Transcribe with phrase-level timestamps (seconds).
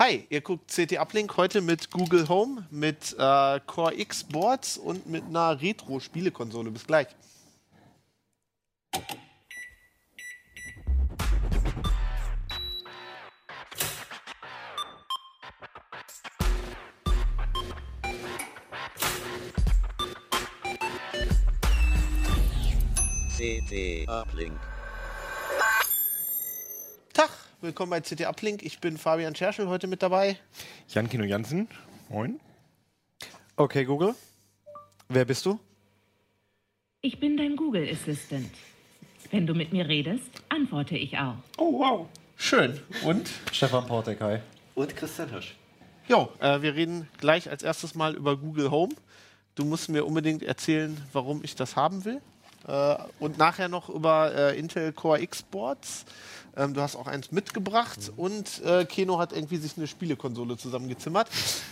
[0.00, 5.08] Hi, ihr guckt CT Uplink heute mit Google Home, mit äh, Core X Boards und
[5.08, 6.70] mit einer Retro-Spielekonsole.
[6.70, 7.08] Bis gleich.
[23.36, 24.77] CT Uplink.
[27.60, 28.62] Willkommen bei CT Uplink.
[28.62, 30.38] Ich bin Fabian Scherschel heute mit dabei.
[30.90, 31.66] Jan Kino Jansen.
[32.08, 32.38] Moin.
[33.56, 34.14] Okay, Google.
[35.08, 35.58] Wer bist du?
[37.00, 38.52] Ich bin dein Google Assistant.
[39.32, 41.34] Wenn du mit mir redest, antworte ich auch.
[41.56, 42.06] Oh, wow.
[42.36, 42.78] Schön.
[43.04, 43.28] Und?
[43.50, 44.38] Stefan Portek, hi.
[44.76, 45.56] Und Christian Hirsch.
[46.06, 48.94] Jo, äh, wir reden gleich als erstes mal über Google Home.
[49.56, 52.20] Du musst mir unbedingt erzählen, warum ich das haben will.
[52.66, 56.04] Äh, und nachher noch über äh, Intel Core X Boards.
[56.56, 61.28] Ähm, du hast auch eins mitgebracht und äh, Keno hat irgendwie sich eine Spielekonsole zusammengezimmert.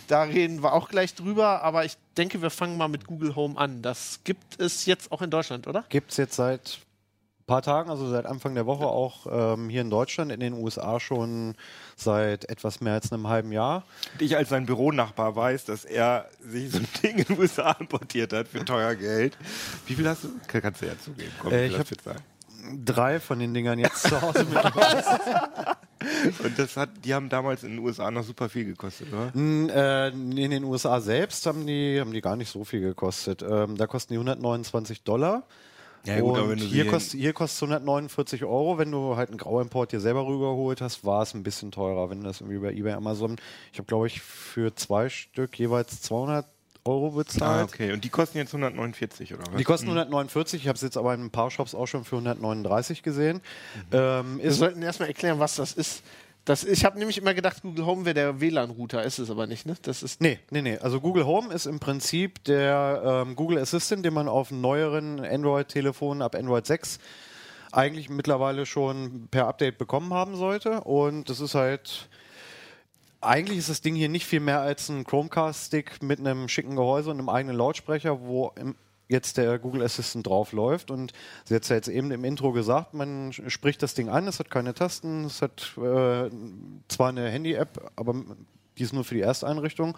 [0.07, 3.59] Da reden wir auch gleich drüber, aber ich denke, wir fangen mal mit Google Home
[3.59, 3.83] an.
[3.83, 5.85] Das gibt es jetzt auch in Deutschland, oder?
[5.89, 6.79] Gibt es jetzt seit
[7.47, 10.99] paar Tagen, also seit Anfang der Woche auch ähm, hier in Deutschland, in den USA
[11.01, 11.55] schon
[11.97, 13.85] seit etwas mehr als einem halben Jahr.
[14.19, 18.33] Ich als sein Büronachbar weiß, dass er sich so ein Ding in den USA importiert
[18.33, 19.37] hat für teuer Geld.
[19.87, 20.29] Wie viel hast du?
[20.49, 21.31] Kannst du ja zugeben.
[21.41, 22.23] Komm, Äh, ich viel hab- hast du bezahlt?
[22.85, 24.59] Drei von den Dingern jetzt zu Hause mit.
[26.45, 29.31] Und das hat, die haben damals in den USA noch super viel gekostet, oder?
[29.35, 33.43] Äh, in den USA selbst haben die, haben die gar nicht so viel gekostet.
[33.49, 35.45] Ähm, da kosten die 129 Dollar.
[36.07, 38.79] Ja, gut, und aber wenn du hier, kostet, hier kostet es 149 Euro.
[38.79, 42.11] Wenn du halt einen Grauimport dir selber rübergeholt hast, war es ein bisschen teurer.
[42.11, 43.37] Wenn du das irgendwie über eBay, Amazon,
[43.73, 46.47] ich habe glaube ich für zwei Stück jeweils 200
[46.87, 47.61] Euro bezahlt.
[47.61, 47.93] Ah, okay.
[47.93, 49.57] Und die kosten jetzt 149, oder was?
[49.57, 52.17] Die kosten 149, ich habe es jetzt aber in ein paar Shops auch schon für
[52.17, 53.41] 139 gesehen.
[53.93, 56.03] Ähm, Wir sollten erstmal erklären, was das ist.
[56.47, 59.67] Das, ich habe nämlich immer gedacht, Google Home wäre der WLAN-Router, ist es aber nicht,
[59.67, 59.75] ne?
[59.83, 60.79] Das ist nee, nee, nee.
[60.79, 66.23] Also Google Home ist im Prinzip der ähm, Google Assistant, den man auf neueren Android-Telefonen
[66.23, 67.01] ab Android 6
[67.73, 70.83] eigentlich mittlerweile schon per Update bekommen haben sollte.
[70.83, 72.09] Und das ist halt.
[73.21, 77.11] Eigentlich ist das Ding hier nicht viel mehr als ein Chromecast-Stick mit einem schicken Gehäuse
[77.11, 78.77] und einem eigenen Lautsprecher, wo im,
[79.09, 80.91] jetzt der Google Assistant drauf läuft.
[80.91, 81.13] Und
[81.45, 84.39] sie hat es ja jetzt eben im Intro gesagt, man spricht das Ding an, es
[84.39, 86.31] hat keine Tasten, es hat äh,
[86.89, 88.15] zwar eine Handy-App, aber
[88.79, 89.97] die ist nur für die Ersteinrichtung.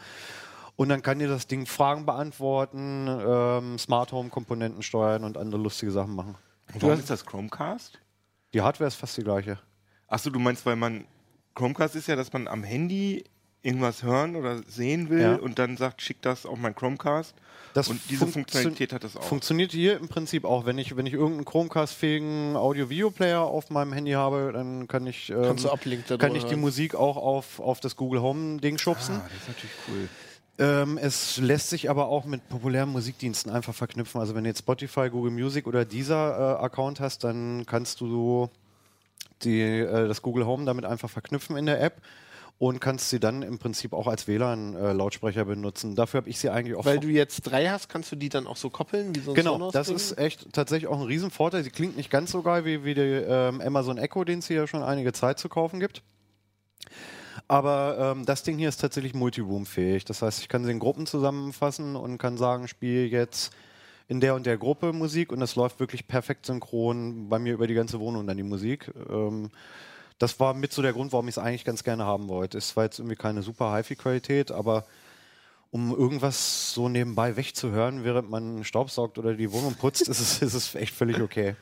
[0.77, 5.61] Und dann kann dir das Ding Fragen beantworten, ähm, Smart Home Komponenten steuern und andere
[5.61, 6.37] lustige Sachen machen.
[6.73, 7.99] Und Warum ist das Chromecast?
[8.55, 9.59] Die Hardware ist fast die gleiche.
[10.07, 11.07] Achso, du meinst, weil man.
[11.55, 13.25] Chromecast ist ja, dass man am Handy
[13.69, 15.35] irgendwas hören oder sehen will Ja.
[15.37, 17.35] und dann sagt, schick das auf mein Chromecast.
[17.75, 19.23] Das und diese funktio- Funktionalität hat das auch.
[19.23, 20.65] Funktioniert hier im Prinzip auch.
[20.65, 25.57] Wenn ich, wenn ich irgendeinen Chromecast-fähigen Audio-Video-Player auf meinem Handy habe, dann kann ich, ähm,
[26.19, 26.57] kann ich die.
[26.57, 29.17] Musik auch auf, auf das Google Home-Ding schubsen.
[29.17, 30.09] ah, das ist natürlich cool.
[30.61, 34.21] Ähm, es lässt sich aber auch mit populären Musikdiensten einfach verknüpfen.
[34.21, 38.49] Also wenn du jetzt Spotify, Google Music oder dieser äh, Account hast, dann kannst du
[39.45, 42.01] die, äh, das Google Home damit einfach verknüpfen in der App
[42.59, 45.95] und kannst sie dann im Prinzip auch als WLAN-Lautsprecher benutzen.
[45.95, 48.49] Dafür habe ich sie eigentlich auch Weil du jetzt drei hast, kannst du die dann
[48.49, 51.63] auch so koppeln, wie so ein Genau, Sonos das ist echt tatsächlich auch ein Riesenvorteil.
[51.63, 54.67] Sie klingt nicht ganz so geil wie, wie die ähm, Amazon Echo, den es hier
[54.67, 56.03] schon einige Zeit zu kaufen gibt.
[57.47, 60.05] Aber ähm, das Ding hier ist tatsächlich Multiroom-fähig.
[60.05, 63.53] Das heißt, ich kann sie in Gruppen zusammenfassen und kann sagen, spiele jetzt
[64.09, 67.67] in der und der Gruppe Musik und das läuft wirklich perfekt synchron bei mir über
[67.67, 68.91] die ganze Wohnung dann die Musik.
[69.09, 69.51] Ähm,
[70.19, 72.59] das war mit so der Grund, warum ich es eigentlich ganz gerne haben wollte.
[72.59, 74.85] Es war jetzt irgendwie keine super HiFi-Qualität, aber
[75.71, 80.55] um irgendwas so nebenbei wegzuhören, während man Staubsaugt oder die Wohnung putzt, ist es, ist
[80.55, 81.55] es echt völlig okay.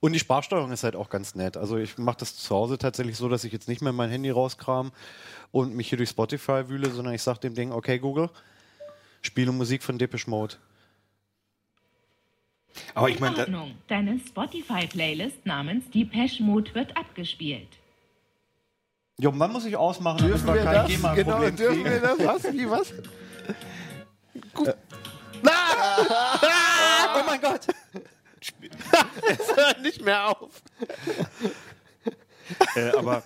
[0.00, 1.56] Und die Sparsteuerung ist halt auch ganz nett.
[1.56, 4.30] Also ich mache das zu Hause tatsächlich so, dass ich jetzt nicht mehr mein Handy
[4.30, 4.92] rauskram
[5.50, 8.30] und mich hier durch Spotify wühle, sondern ich sage dem Ding, okay Google,
[9.22, 10.56] spiele Musik von Depeche Mode.
[12.94, 13.74] Aber ich In meine, Ordnung.
[13.88, 17.68] Deine Spotify-Playlist namens Depeche Mode wird abgespielt.
[19.18, 20.88] Jo, wann muss ich ausmachen, Dürfen wir das?
[21.14, 22.18] Genau, dürfen wir das?
[22.18, 22.52] Was?
[22.52, 22.92] Wie was?
[24.54, 24.74] Gut.
[27.14, 27.66] Oh mein Gott!
[28.40, 30.62] Es hört nicht mehr auf.
[32.76, 33.22] äh, aber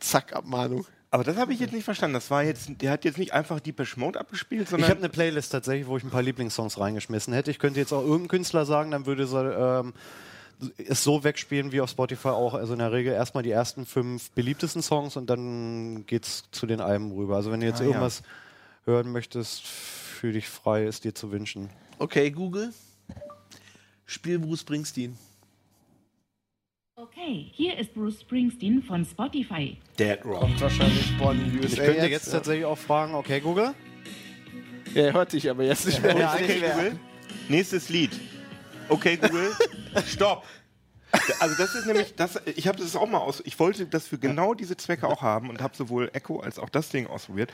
[0.00, 0.86] Zack, Abmahnung.
[1.10, 2.14] Aber das habe ich jetzt nicht verstanden.
[2.14, 5.08] Das war jetzt, der hat jetzt nicht einfach Depeche Mode abgespielt, Ich sondern habe eine
[5.08, 7.50] Playlist tatsächlich, wo ich ein paar Lieblingssongs reingeschmissen hätte.
[7.50, 9.94] Ich könnte jetzt auch irgendeinen Künstler sagen, dann würde sie ähm,
[10.76, 12.52] es so wegspielen wie auf Spotify auch.
[12.52, 16.80] Also in der Regel erstmal die ersten fünf beliebtesten Songs und dann geht's zu den
[16.80, 17.36] Alben rüber.
[17.36, 17.88] Also wenn du jetzt Ah, ja.
[17.88, 18.22] irgendwas
[18.84, 21.70] hören möchtest, fühl dich frei, ist dir zu wünschen.
[21.98, 22.72] Okay, Google.
[24.04, 25.16] Spiel Bruce Springsteen.
[27.00, 29.76] Okay, hier ist Bruce Springsteen von Spotify.
[29.96, 30.40] Dead Rock.
[30.40, 31.66] Kommt wahrscheinlich von USA.
[31.68, 33.72] Ich könnte jetzt tatsächlich auch fragen, okay, Google?
[34.94, 36.18] Ja, er hört dich aber jetzt nicht mehr.
[36.18, 36.98] Ja, Okay, Google.
[37.48, 38.10] Nächstes Lied.
[38.88, 39.52] Okay, Google.
[40.08, 40.42] Stopp.
[41.38, 44.18] Also das ist nämlich, das, ich habe das auch mal aus, ich wollte das für
[44.18, 47.52] genau diese Zwecke auch haben und habe sowohl Echo als auch das Ding ausprobiert.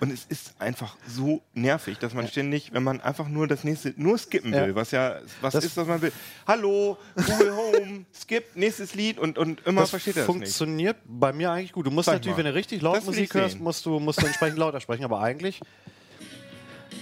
[0.00, 3.92] Und es ist einfach so nervig, dass man ständig, wenn man einfach nur das nächste,
[3.96, 6.10] nur skippen will, was ja, was Das- ist, was man will.
[6.46, 10.44] Hallo, Google Home, skip, nächstes Lied und, und immer Das versteht er das nicht.
[10.44, 11.86] funktioniert bei mir eigentlich gut.
[11.86, 12.44] Du musst Zeig natürlich, mal.
[12.44, 15.04] wenn du richtig laut Das Musik hörst, musst du, musst du entsprechend lauter sprechen.
[15.04, 15.60] Aber eigentlich.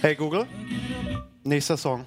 [0.01, 0.45] Hey Google,
[1.43, 2.05] nächster Song.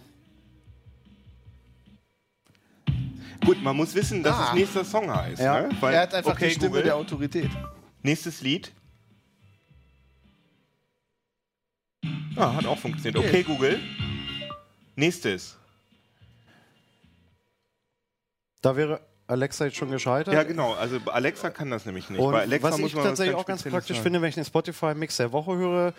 [3.45, 4.49] Gut, man muss wissen, dass Ah.
[4.51, 5.41] es nächster Song heißt.
[5.41, 5.63] Ja.
[5.63, 5.71] Ne?
[5.81, 7.51] Weil, Er hat einfach okay, die Stimme Google, der Autorität.
[8.03, 8.71] Nächstes Lied.
[12.37, 13.17] Ah, hat auch funktioniert.
[13.25, 13.79] Okay, Google.
[14.97, 15.57] Nächstes.
[18.61, 20.35] Da wäre Alexa jetzt schon gescheitert.
[20.35, 20.73] Ja, genau.
[20.75, 22.21] Also Alexa kann das nämlich nicht.
[22.21, 24.03] Und Bei Alexa was muss ich man tatsächlich was auch ganz praktisch sagen.
[24.05, 25.95] finde, wenn ich den Spotify-Mix der Woche höre,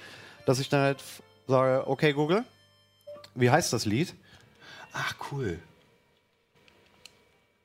[0.45, 1.03] dass ich dann halt
[1.47, 2.43] sage, okay Google,
[3.35, 4.13] wie heißt das Lied?
[4.93, 5.59] Ach, cool.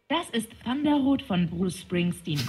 [0.08, 2.38] Das ist Thunderrot von Bruce Springsteen.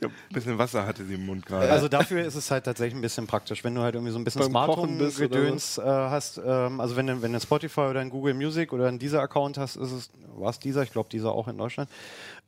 [0.00, 1.70] Ja, ein bisschen Wasser hatte sie im Mund gerade.
[1.70, 4.24] Also dafür ist es halt tatsächlich ein bisschen praktisch, wenn du halt irgendwie so ein
[4.24, 6.40] bisschen Beim Smart Home-Gedöns äh, hast.
[6.44, 9.76] Ähm, also wenn du, wenn du Spotify oder ein Google Music oder einen Deezer-Account hast,
[9.76, 11.90] ist es, war es Deezer, ich glaube Deezer auch in Deutschland,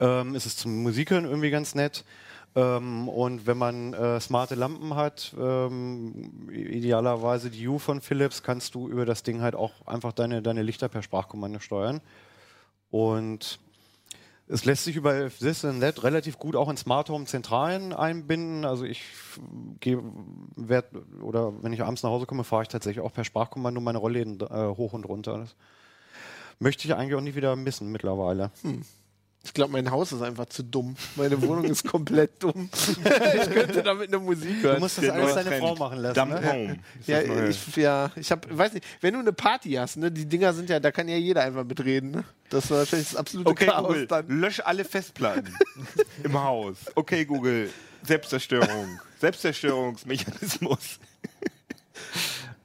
[0.00, 2.04] ähm, ist es zum Musikhören irgendwie ganz nett.
[2.56, 8.74] Ähm, und wenn man äh, smarte Lampen hat, ähm, idealerweise die U von Philips, kannst
[8.74, 12.00] du über das Ding halt auch einfach deine, deine Lichter per Sprachkommando steuern.
[12.90, 13.58] Und
[14.46, 18.64] es lässt sich über SysNet relativ gut auch in Smart Home Zentralen einbinden.
[18.64, 19.02] Also ich
[19.80, 20.02] gehe,
[20.56, 20.90] werd,
[21.22, 24.40] oder wenn ich abends nach Hause komme, fahre ich tatsächlich auch per Sprachkommando meine Rollläden
[24.40, 25.38] äh, hoch und runter.
[25.38, 25.54] Das
[26.58, 28.50] möchte ich eigentlich auch nicht wieder missen mittlerweile.
[29.44, 30.96] Ich glaube, mein Haus ist einfach zu dumm.
[31.16, 32.70] Meine Wohnung ist komplett dumm.
[33.04, 34.80] ich könnte damit eine Musik Du hören.
[34.80, 35.58] musst das alles deine.
[35.58, 36.14] Frau machen lassen.
[36.14, 36.52] Dump Ne?
[36.52, 36.78] Home.
[37.06, 40.54] ja, ich, ja, ich hab, weiß nicht, wenn du eine Party hast, ne, die Dinger
[40.54, 42.10] sind ja, da kann ja jeder einfach mitreden.
[42.10, 42.24] Ne?
[42.48, 44.28] Das war wahrscheinlich das absolute okay, Chaos Google, dann.
[44.28, 45.54] lösch alle Festplatten
[46.24, 46.78] im Haus.
[46.94, 47.70] Okay, Google,
[48.02, 48.98] Selbstzerstörung.
[49.20, 50.98] Selbstzerstörungsmechanismus.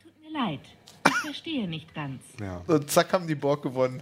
[0.02, 0.60] Tut mir leid.
[1.08, 2.22] Ich verstehe nicht ganz.
[2.42, 2.62] Ja.
[2.68, 4.02] Und zack, haben die Borg gewonnen.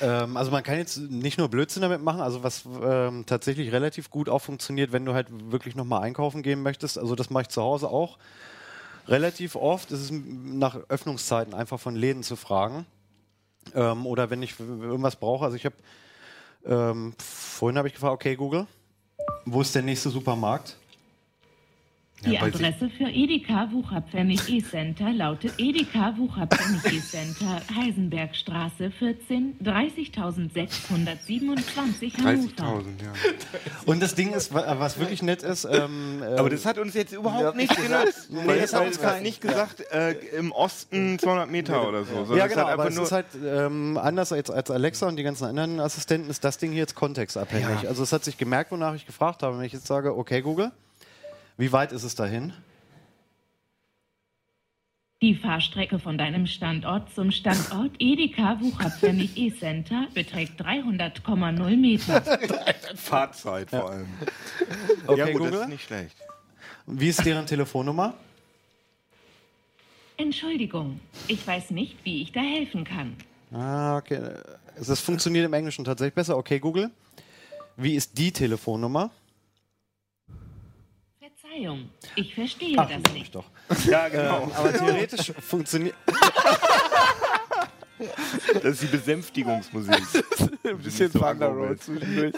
[0.00, 4.10] Ähm, also man kann jetzt nicht nur Blödsinn damit machen, also was ähm, tatsächlich relativ
[4.10, 6.98] gut auch funktioniert, wenn du halt wirklich nochmal einkaufen gehen möchtest.
[6.98, 8.18] Also das mache ich zu Hause auch
[9.08, 9.90] relativ oft.
[9.92, 12.86] Es ist nach Öffnungszeiten einfach von Läden zu fragen.
[13.74, 15.44] Ähm, oder wenn ich irgendwas brauche.
[15.44, 15.76] Also ich habe
[16.66, 18.66] ähm, vorhin habe ich gefragt, okay Google,
[19.44, 20.76] wo ist der nächste Supermarkt?
[22.24, 32.48] Die sie- Adresse für Edeka Wucherpfennig E-Center lautet Edeka Wucherpfennig E-Center, Heisenbergstraße 14, 30.627 Hannover.
[32.48, 33.12] 30.000, ja.
[33.84, 36.94] Und das Ding ist, wa- was wirklich nett ist, ähm, äh, Aber das hat uns
[36.94, 38.28] jetzt überhaupt nicht genutzt.
[38.30, 42.34] Nee, das das hat uns gerade nicht gesagt, äh, im Osten 200 Meter oder so.
[42.34, 45.44] Ja, genau, aber es nur, ist halt ähm, anders als, als Alexa und die ganzen
[45.44, 47.82] anderen Assistenten, ist das Ding hier jetzt kontextabhängig.
[47.82, 47.88] Ja.
[47.88, 49.58] Also es hat sich gemerkt, wonach ich gefragt habe.
[49.58, 50.72] Wenn ich jetzt sage, okay Google,
[51.56, 52.52] wie weit ist es dahin?
[55.22, 62.20] Die Fahrstrecke von deinem Standort zum Standort Edeka Wucherpfennig E-Center beträgt 300,0 Meter.
[62.94, 64.08] Fahrzeit vor allem.
[65.06, 66.16] Okay ja gut, das Google, ist nicht schlecht.
[66.86, 68.12] wie ist deren Telefonnummer?
[70.18, 73.16] Entschuldigung, ich weiß nicht, wie ich da helfen kann.
[73.52, 74.20] Ah, okay.
[74.76, 76.36] Das funktioniert im Englischen tatsächlich besser.
[76.36, 76.90] Okay Google,
[77.76, 79.10] wie ist die Telefonnummer?
[81.56, 83.34] Verzeihung, ich verstehe Ach, das nicht.
[83.34, 83.44] doch.
[83.86, 84.50] Ja, genau.
[84.54, 85.94] Aber theoretisch funktioniert.
[88.62, 90.02] Das ist die Besänftigungsmusik.
[90.64, 92.34] Ein bisschen so Thunder Road zwischendurch.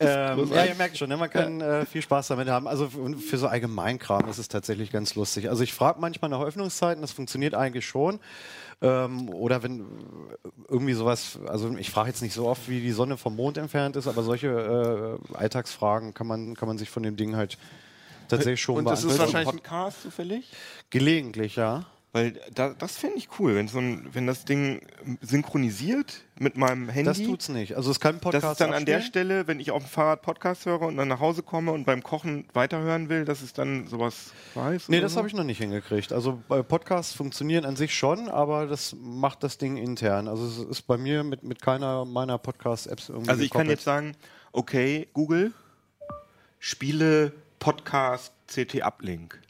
[0.00, 1.16] Ähm, ja, ihr merkt schon, ne?
[1.16, 2.66] man kann äh, viel Spaß damit haben.
[2.66, 5.48] Also für, für so Allgemeinkram ist es tatsächlich ganz lustig.
[5.48, 8.18] Also ich frage manchmal nach Öffnungszeiten, das funktioniert eigentlich schon.
[8.80, 9.84] Ähm, oder wenn äh,
[10.68, 13.96] irgendwie sowas, also ich frage jetzt nicht so oft, wie die Sonne vom Mond entfernt
[13.96, 17.58] ist, aber solche äh, Alltagsfragen kann man, kann man sich von dem Ding halt
[18.28, 20.52] tatsächlich schon Und das ist wahrscheinlich- Podcast zufällig?
[20.90, 21.86] Gelegentlich, ja.
[22.18, 24.80] Weil da, das fände ich cool, wenn, so ein, wenn das Ding
[25.20, 27.04] synchronisiert mit meinem Handy.
[27.04, 27.76] Das tut's nicht.
[27.76, 29.26] Also es kann Podcast Das ist dann an der abspielen.
[29.26, 32.02] Stelle, wenn ich auf dem Fahrrad Podcast höre und dann nach Hause komme und beim
[32.02, 34.88] Kochen weiterhören will, dass es dann sowas weiß.
[34.88, 35.18] Nee, das so?
[35.18, 36.12] habe ich noch nicht hingekriegt.
[36.12, 40.26] Also bei Podcasts funktionieren an sich schon, aber das macht das Ding intern.
[40.26, 43.78] Also es ist bei mir mit, mit keiner meiner Podcast-Apps irgendwie Also ich kann gekoppelt.
[43.78, 44.16] jetzt sagen,
[44.50, 45.52] okay, Google,
[46.58, 49.40] spiele Podcast CT Uplink.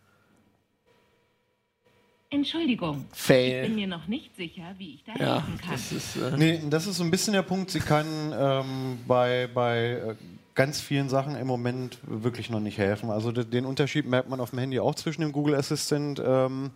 [2.31, 3.69] Entschuldigung, ich bin Fail.
[3.71, 5.71] mir noch nicht sicher, wie ich da Ja, helfen kann.
[5.73, 6.17] das ist.
[6.17, 7.71] Äh, Nee, das ist so ein bisschen der Punkt.
[7.71, 8.07] Sie kann
[8.39, 10.15] ähm, bei, bei äh,
[10.55, 13.11] ganz vielen Sachen im Moment wirklich noch nicht helfen.
[13.11, 16.71] Also de- den Unterschied merkt man auf dem Handy auch zwischen dem Google Assistant ähm,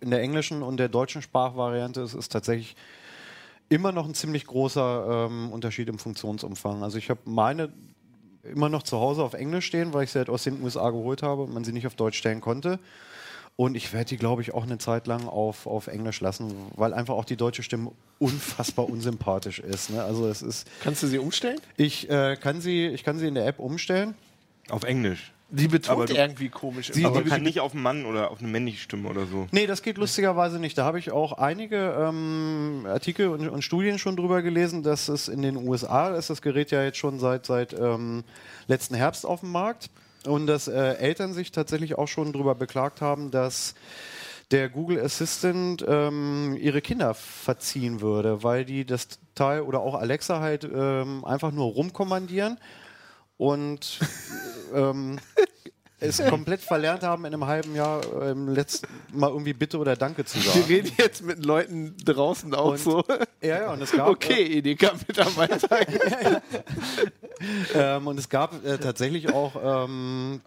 [0.00, 2.02] in der englischen und der deutschen Sprachvariante.
[2.02, 2.76] Es ist tatsächlich
[3.70, 6.82] immer noch ein ziemlich großer ähm, Unterschied im Funktionsumfang.
[6.82, 7.70] Also ich habe meine
[8.42, 11.22] immer noch zu Hause auf Englisch stehen, weil ich sie halt aus den USA geholt
[11.22, 12.78] habe und man sie nicht auf Deutsch stellen konnte.
[13.56, 16.92] Und ich werde die, glaube ich, auch eine Zeit lang auf, auf Englisch lassen, weil
[16.92, 19.90] einfach auch die deutsche Stimme unfassbar unsympathisch ist.
[19.90, 20.02] Ne?
[20.02, 21.60] Also es ist, kannst du sie umstellen?
[21.76, 24.14] ich, äh, kann sie, ich kann sie in der App umstellen.
[24.70, 25.30] Auf Englisch.
[25.50, 26.90] Die betont Aber du- irgendwie komisch.
[26.92, 29.46] Sie- Aber kann nicht auf einen Mann oder auf eine männliche Stimme oder so.
[29.52, 30.76] Nee, das geht lustigerweise nicht.
[30.76, 35.28] Da habe ich auch einige ähm, Artikel und, und Studien schon drüber gelesen, dass es
[35.28, 38.24] in den USA ist das Gerät ja jetzt schon seit, seit ähm,
[38.66, 39.90] letzten Herbst auf dem Markt
[40.26, 43.74] und dass äh, Eltern sich tatsächlich auch schon drüber beklagt haben, dass
[44.50, 50.40] der Google Assistant ähm, ihre Kinder verziehen würde, weil die das Teil oder auch Alexa
[50.40, 52.58] halt ähm, einfach nur rumkommandieren
[53.36, 54.00] und
[54.74, 55.18] ähm,
[56.06, 60.24] es komplett verlernt haben, in einem halben Jahr ähm, letzten Mal irgendwie Bitte oder Danke
[60.24, 60.64] zu Wir sagen.
[60.66, 63.04] reden jetzt mit Leuten draußen auch Und- so.
[63.42, 65.80] Ja, ja, und es gab, Okay, Edeka-Mitarbeiter.
[67.74, 70.40] ähm, und es gab äh, tatsächlich auch ähm,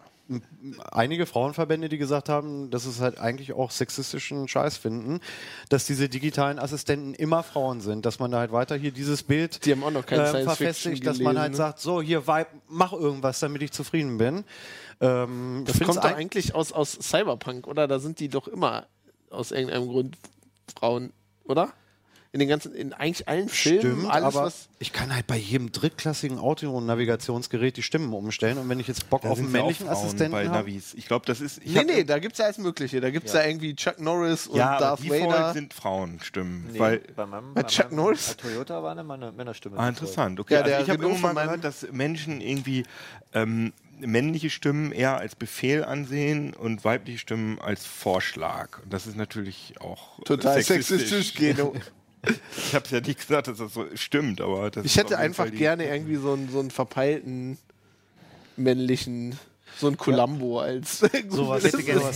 [0.90, 5.20] einige Frauenverbände, die gesagt haben, dass es halt eigentlich auch sexistischen Scheiß finden,
[5.68, 9.64] dass diese digitalen Assistenten immer Frauen sind, dass man da halt weiter hier dieses Bild
[9.64, 11.56] Die äh, verfestigt, dass man halt ne?
[11.56, 14.44] sagt, so hier Vibe, mach irgendwas, damit ich zufrieden bin.
[15.00, 17.86] Ähm, Das kommt doch eig- eigentlich aus, aus Cyberpunk, oder?
[17.88, 18.86] Da sind die doch immer
[19.30, 20.16] aus irgendeinem Grund
[20.78, 21.12] Frauen,
[21.44, 21.72] oder?
[22.30, 24.68] In den ganzen, in eigentlich allen Filmen, Stimmt, alles aber was.
[24.80, 29.22] ich kann halt bei jedem drittklassigen Auto-Navigationsgerät die Stimmen umstellen und wenn ich jetzt Bock
[29.22, 30.92] Da auf einen männlichen Assistenten bei Navis.
[30.92, 31.58] Ich glaube, das ist.
[31.64, 33.00] Ich Nee, nee, da gibt's ja alles Mögliche.
[33.00, 35.52] Da gibt's ja, irgendwie Chuck Norris und ja, Darth Default Vader.
[35.54, 36.68] sind Frauenstimmen.
[36.72, 38.34] Nee, Weil, bei meinem, bei Chuck meinem Norris?
[38.34, 39.78] bei Toyota war eine Männer- Männerstimme.
[39.78, 40.38] ah, interessant.
[40.38, 42.84] Okay, Ja, also ich habe irgendwann mal gehört, dass Menschen irgendwie
[43.32, 48.82] ähm, männliche Stimmen eher als Befehl ansehen und weibliche Stimmen als Vorschlag.
[48.82, 51.74] Und das ist natürlich auch Total sexistisch, Geno.
[52.56, 55.50] Ich habe es ja nicht gesagt, dass das so stimmt, aber das Ich hätte einfach
[55.52, 57.58] gerne irgendwie so einen, so einen verpeilten
[58.56, 59.38] männlichen,
[59.78, 60.98] so einen Columbo als.
[61.28, 61.62] Sowas-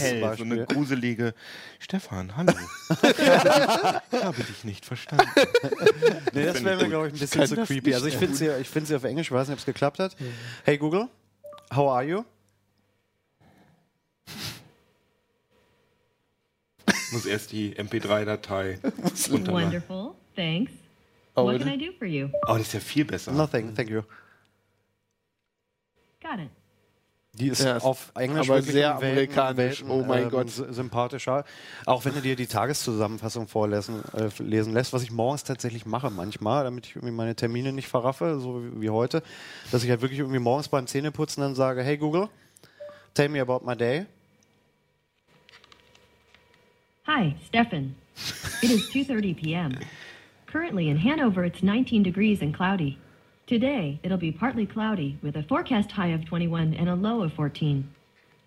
[0.01, 1.35] hell, so eine gruselige
[1.79, 2.53] Stefan, hallo.
[3.01, 5.25] ich habe dich nicht verstanden.
[6.33, 7.95] Nee, das wäre mir, glaube ich, ein bisschen zu creepy.
[7.95, 10.01] Also ich finde sie, ich find sie auf Englisch, ich weiß nicht, ob es geklappt
[10.01, 10.17] hat.
[10.65, 11.07] Hey Google,
[11.75, 12.25] how are you?
[16.87, 18.79] Ich muss erst die MP3-Datei
[19.31, 19.53] runterladen.
[19.53, 20.15] Wonderful.
[20.35, 20.73] Thanks.
[21.35, 22.29] Oh, what can I do for you?
[22.47, 23.33] Oh, das ist ja viel besser.
[23.33, 24.03] Nothing, thank you.
[26.23, 26.51] Got it.
[27.35, 29.81] Die ist Ja, auf Englisch aber sehr amerikanisch.
[29.81, 30.49] Welten, Oh mein ähm, Gott.
[30.51, 31.45] sy- Sympathischer.
[31.87, 36.11] Auch wenn du dir die Tageszusammenfassung vorlesen äh, lesen lässt, was ich morgens tatsächlich mache
[36.11, 39.23] manchmal, damit ich irgendwie meine Termine nicht verraffe, so wie, wie heute,
[39.71, 42.29] dass ich halt wirklich irgendwie morgens beim Zähneputzen dann sage, hey Google,
[43.15, 44.05] tell me about my day.
[47.07, 47.95] Hi, Stefan.
[48.61, 49.73] It is 2:30 p.m.
[50.47, 52.99] Currently in Hanover, it's 19 degrees and cloudy.
[53.47, 57.33] Today, it'll be partly cloudy with a forecast high of 21 and a low of
[57.33, 57.89] 14.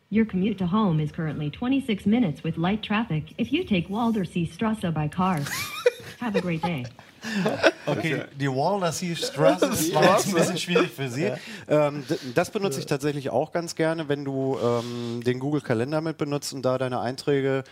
[0.09, 4.49] Your commute to home is currently 26 minutes with light traffic if you take Waldersee
[4.51, 5.41] Strasse by car.
[6.19, 6.85] Have a great day.
[7.87, 11.31] Okay, die Waldersee Straße ist jetzt ein bisschen schwierig für Sie.
[11.67, 16.17] Ähm, das benutze ich tatsächlich auch ganz gerne, wenn du ähm, den Google Kalender mit
[16.17, 17.63] benutzt und da deine Einträge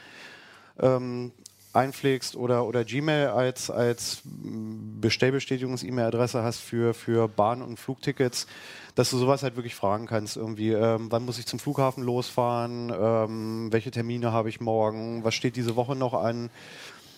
[0.79, 1.31] ähm,
[1.73, 8.47] einpflegst oder, oder Gmail als, als Bestellbestätigungs-E-Mail-Adresse hast für, für Bahn- und Flugtickets,
[8.95, 10.37] dass du sowas halt wirklich fragen kannst.
[10.37, 12.93] Irgendwie, ähm, wann muss ich zum Flughafen losfahren?
[12.95, 15.23] Ähm, welche Termine habe ich morgen?
[15.23, 16.51] Was steht diese Woche noch an?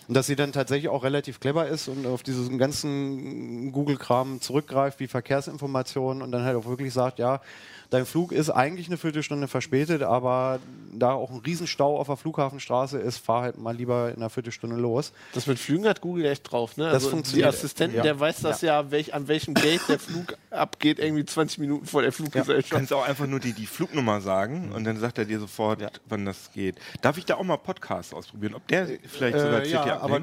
[0.08, 5.00] Und dass sie dann tatsächlich auch relativ clever ist und auf diesen ganzen Google-Kram zurückgreift,
[5.00, 7.40] wie Verkehrsinformationen und dann halt auch wirklich sagt, ja,
[7.90, 10.60] dein Flug ist eigentlich eine Viertelstunde verspätet, aber
[10.92, 14.76] da auch ein Riesenstau auf der Flughafenstraße ist, fahr halt mal lieber in einer Viertelstunde
[14.76, 15.12] los.
[15.34, 16.84] Das mit Flügen hat Google echt drauf, ne?
[16.84, 17.44] Das also funktioniert.
[17.44, 18.02] Die Assistenten, Ja.
[18.02, 22.00] der weiß das ja, welch, an welchem Gate der Flug abgeht, irgendwie 20 Minuten vor
[22.02, 22.70] der Du Fluggesellschaft.
[22.72, 26.24] kannst auch einfach nur die, die Flugnummer sagen und dann sagt er dir sofort, wann
[26.24, 26.76] das geht.
[27.02, 28.54] Darf ich da auch mal Podcasts ausprobieren?
[28.54, 30.20] Ob der vielleicht sogar Äh, ja, aber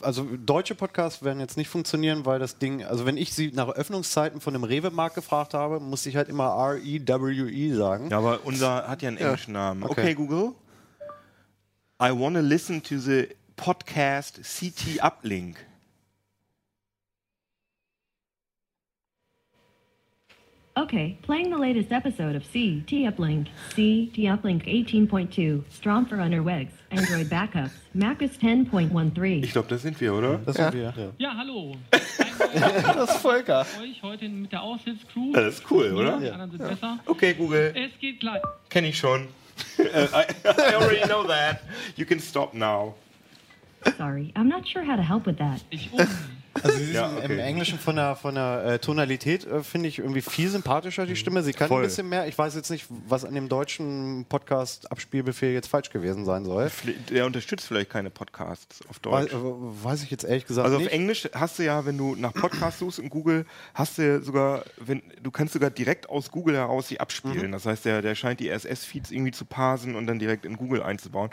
[0.00, 3.68] also deutsche Podcasts werden jetzt nicht funktionieren, weil das Ding, also wenn ich sie nach
[3.68, 8.10] Öffnungszeiten von einem Rewe-Markt gefragt habe, musste ich halt immer R-E-W-E sagen.
[8.10, 9.82] Ja, aber unser hat ja einen englischen Namen.
[9.82, 9.92] Okay.
[9.92, 10.14] Okay.
[10.14, 10.52] Google.
[12.00, 15.56] I wanna listen to the podcast CT Uplink.
[20.74, 26.18] Okay, playing the latest episode of C, T Uplink, C, T Uplink 18.2, Strom for
[26.18, 29.44] Underwegs, Android Backups, Mac OS 10.13.
[29.44, 30.38] Ich glaube, das sind wir, oder?
[30.38, 31.12] Das sind wir.
[31.18, 31.76] Ja, hallo.
[32.54, 33.66] Das ist Volker.
[33.80, 35.32] euch heute mit der Aushilfscrew.
[35.32, 36.18] Das ist cool, oder?
[36.18, 36.98] Die anderen sind besser.
[37.06, 37.72] Okay, Google.
[37.74, 38.42] Es geht gleich.
[38.68, 39.28] Kenne ich schon.
[39.78, 39.84] I,
[40.44, 41.60] I already know that.
[41.96, 42.94] You can stop now.
[43.96, 45.62] Sorry, I'm not sure how to help with that.
[45.70, 46.06] Ich um.
[46.62, 47.32] Also sie Ja, sind okay.
[47.32, 51.16] im Englischen von der, von der äh, Tonalität äh, finde ich irgendwie viel sympathischer, die
[51.16, 51.42] Stimme.
[51.42, 51.82] Sie kann Voll.
[51.82, 52.26] ein bisschen mehr.
[52.28, 56.70] Ich weiß jetzt nicht, was an dem deutschen Podcast-Abspielbefehl jetzt falsch gewesen sein soll.
[57.10, 59.32] Der unterstützt vielleicht keine Podcasts auf Deutsch.
[59.32, 60.92] äh, weiß ich jetzt ehrlich gesagt Also auf nicht.
[60.92, 65.02] Englisch hast du ja, wenn du nach Podcasts suchst in Google, hast du sogar, wenn
[65.22, 67.48] du kannst sogar direkt aus Google heraus sie abspielen.
[67.48, 67.52] Mhm.
[67.52, 70.82] Das heißt, der, der scheint die RSS-Feeds irgendwie zu parsen und dann direkt in Google
[70.82, 71.30] einzubauen.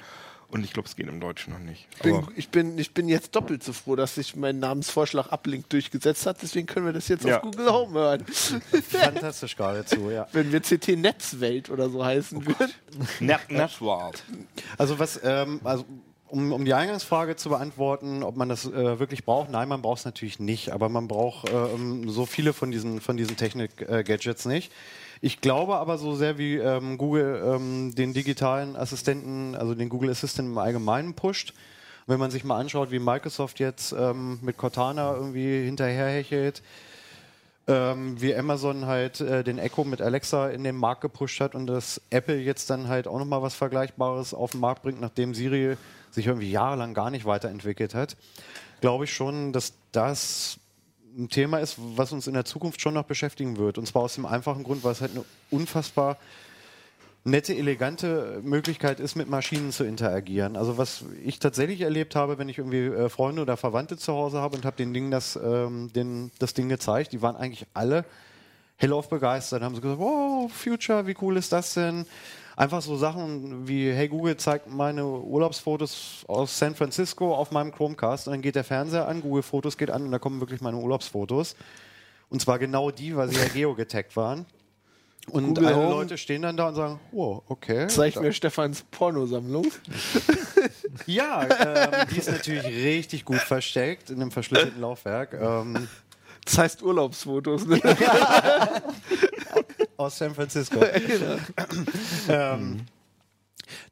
[0.51, 1.87] Und ich glaube, es geht im Deutschen noch nicht.
[1.95, 5.69] Ich bin, ich, bin, ich bin jetzt doppelt so froh, dass sich mein Namensvorschlag Uplink
[5.69, 6.41] durchgesetzt hat.
[6.41, 7.37] Deswegen können wir das jetzt Ja.
[7.37, 8.25] auf Google Home hören.
[8.89, 10.27] Fantastisch geradezu, ja.
[10.31, 12.73] Wenn wir CT Netzwelt oder so heißen würden.
[13.19, 14.23] Net Networld.
[14.79, 15.85] Also was, ähm, also
[16.27, 19.99] um, um die Eingangsfrage zu beantworten, ob man das äh, wirklich braucht, nein, man braucht
[19.99, 24.71] es natürlich nicht, aber man braucht ähm, so viele von diesen, von diesen Technik-Gadgets nicht.
[25.21, 30.09] Ich glaube aber so sehr wie ähm, Google ähm, den digitalen Assistenten, also den Google
[30.09, 31.53] Assistant im Allgemeinen pusht,
[32.07, 36.63] wenn man sich mal anschaut, wie Microsoft jetzt ähm, mit Cortana irgendwie hinterherhechelt,
[37.67, 41.67] ähm, wie Amazon halt äh, den Echo mit Alexa in den Markt gepusht hat und
[41.67, 45.75] dass Apple jetzt dann halt auch nochmal was Vergleichbares auf den Markt bringt, nachdem Siri
[46.11, 48.15] sich irgendwie jahrelang gar nicht weiterentwickelt hat,
[48.79, 50.59] glaube ich schon, dass das
[51.17, 53.77] ein Thema ist, was uns in der Zukunft schon noch beschäftigen wird.
[53.77, 56.17] Und zwar aus dem einfachen Grund, weil es halt eine unfassbar
[57.23, 60.55] nette, elegante Möglichkeit ist, mit Maschinen zu interagieren.
[60.55, 64.39] Also was ich tatsächlich erlebt habe, wenn ich irgendwie äh, Freunde oder Verwandte zu Hause
[64.39, 68.05] habe und habe den Ding das, ähm, den, das Ding gezeigt, die waren eigentlich alle
[68.77, 72.05] hellauf begeistert, haben sie gesagt, wow, Future, wie cool ist das denn?
[72.59, 78.27] Einfach so Sachen wie, hey Google, zeigt meine Urlaubsfotos aus San Francisco auf meinem Chromecast
[78.27, 80.75] und dann geht der Fernseher an, Google Fotos geht an und da kommen wirklich meine
[80.75, 81.55] Urlaubsfotos.
[82.27, 84.45] Und zwar genau die, weil sie ja geogetaggt waren.
[85.31, 85.89] Und Google alle Home.
[85.89, 87.87] Leute stehen dann da und sagen, wow, okay.
[87.87, 89.67] Zeig mir Stefans Pornosammlung.
[91.05, 95.33] Ja, ähm, die ist natürlich richtig gut versteckt in einem verschlüsselten Laufwerk.
[95.33, 95.87] Ähm,
[96.43, 97.65] Das heißt Urlaubsfotos.
[97.67, 97.79] Ne?
[99.99, 100.79] Aus San Francisco.
[102.29, 102.81] ähm,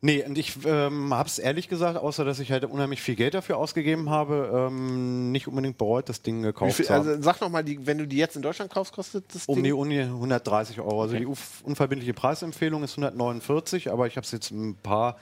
[0.02, 3.34] nee, und ich ähm, habe es ehrlich gesagt, außer dass ich halt unheimlich viel Geld
[3.34, 7.08] dafür ausgegeben habe, ähm, nicht unbedingt bereut, das Ding gekauft viel, zu haben.
[7.08, 9.66] also sag nochmal, wenn du die jetzt in Deutschland kaufst, kostet das um Ding?
[9.66, 11.02] die Uni 130 Euro.
[11.02, 15.18] Also die uf- unverbindliche Preisempfehlung ist 149, aber ich habe es jetzt in ein paar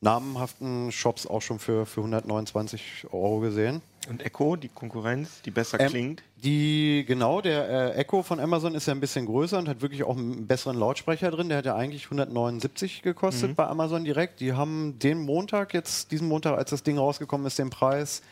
[0.00, 3.82] namenhaften Shops auch schon für, für 129 Euro gesehen.
[4.08, 6.22] Und Echo, die Konkurrenz, die besser Ähm, klingt.
[6.42, 10.02] Die, genau, der äh, Echo von Amazon ist ja ein bisschen größer und hat wirklich
[10.04, 11.50] auch einen besseren Lautsprecher drin.
[11.50, 14.40] Der hat ja eigentlich 179 gekostet bei Amazon direkt.
[14.40, 18.22] Die haben den Montag, jetzt diesen Montag, als das Ding rausgekommen ist, den Preis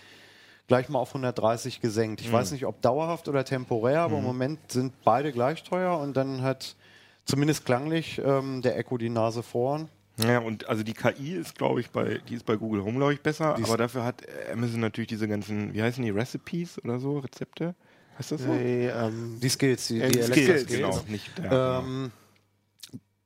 [0.69, 2.21] gleich mal auf 130 gesenkt.
[2.21, 6.17] Ich weiß nicht, ob dauerhaft oder temporär, aber im Moment sind beide gleich teuer und
[6.17, 6.77] dann hat
[7.25, 9.89] zumindest klanglich ähm, der Echo die Nase vorn.
[10.19, 13.15] Ja, und also die KI ist, glaube ich, bei, die ist bei Google Home, glaube
[13.15, 16.99] ich, besser, Die aber dafür hat Amazon natürlich diese ganzen, wie heißen die, Recipes oder
[16.99, 17.75] so, Rezepte?
[18.19, 18.49] Heißt das so?
[18.53, 20.67] Nee, ähm, Die Skills, die, Ja, die Skills, Skills.
[20.67, 21.01] genau.
[21.07, 22.11] Nicht, ja, Ähm,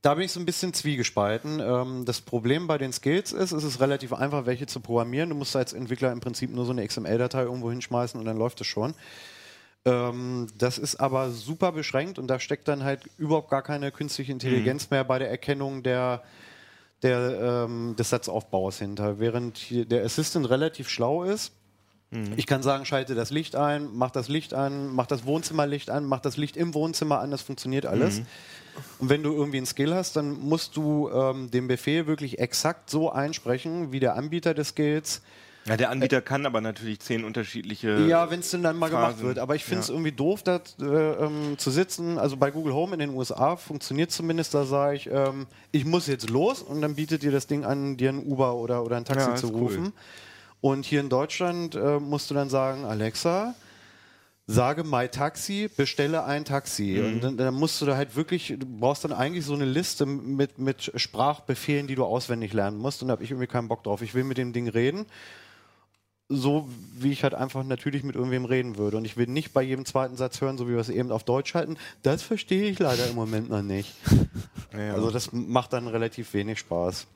[0.03, 1.61] da bin ich so ein bisschen zwiegespalten.
[1.61, 5.31] Ähm, das Problem bei den Skills ist, es ist relativ einfach, welche zu programmieren.
[5.31, 8.61] Du musst als Entwickler im Prinzip nur so eine XML-Datei irgendwo hinschmeißen und dann läuft
[8.61, 8.95] es schon.
[9.85, 14.31] Ähm, das ist aber super beschränkt und da steckt dann halt überhaupt gar keine künstliche
[14.33, 16.23] Intelligenz mehr bei der Erkennung der,
[17.03, 19.19] der, ähm, des Satzaufbaus hinter.
[19.19, 21.53] Während der Assistant relativ schlau ist,
[22.37, 26.05] ich kann sagen, schalte das Licht ein, mach das Licht an, mach das Wohnzimmerlicht an,
[26.05, 28.19] mach das Licht im Wohnzimmer an, das funktioniert alles.
[28.99, 32.91] Und wenn du irgendwie einen Skill hast, dann musst du ähm, den Befehl wirklich exakt
[32.91, 35.23] so einsprechen, wie der Anbieter des Skills.
[35.65, 38.07] Ja, der Anbieter kann aber natürlich zehn unterschiedliche.
[38.09, 39.27] Ja, wenn es denn dann mal gemacht Phrasen.
[39.27, 39.39] wird.
[39.39, 39.95] Aber ich finde es Ja.
[39.95, 42.19] irgendwie doof, da äh, ähm, zu sitzen.
[42.19, 46.07] Also bei Google Home in den USA funktioniert zumindest, da sage ich, ähm, ich muss
[46.09, 49.05] jetzt los und dann bietet dir das Ding an, dir ein Uber oder, oder ein
[49.05, 49.61] Taxi Ja, zu ist cool.
[49.61, 49.93] rufen.
[50.61, 53.55] Und hier in Deutschland äh, musst du dann sagen, Alexa,
[54.47, 56.99] sage My Taxi, bestelle ein Taxi.
[57.01, 57.07] Mhm.
[57.15, 60.07] Und dann, dann musst du da halt wirklich, du brauchst dann eigentlich so eine Liste
[60.07, 63.03] mit, mit Sprachbefehlen, die du auswendig lernen musst.
[63.03, 64.03] Und da habe ich irgendwie keinen Bock drauf.
[64.03, 65.07] Ich will mit dem Ding reden.
[66.35, 66.69] So
[66.99, 68.97] wie ich halt einfach natürlich mit irgendwem reden würde.
[68.97, 71.25] Und ich will nicht bei jedem zweiten Satz hören, so wie wir es eben auf
[71.25, 71.77] Deutsch halten.
[72.03, 73.95] Das verstehe ich leider im Moment noch nicht.
[74.75, 74.95] Ja.
[74.95, 77.07] Also das macht dann relativ wenig Spaß.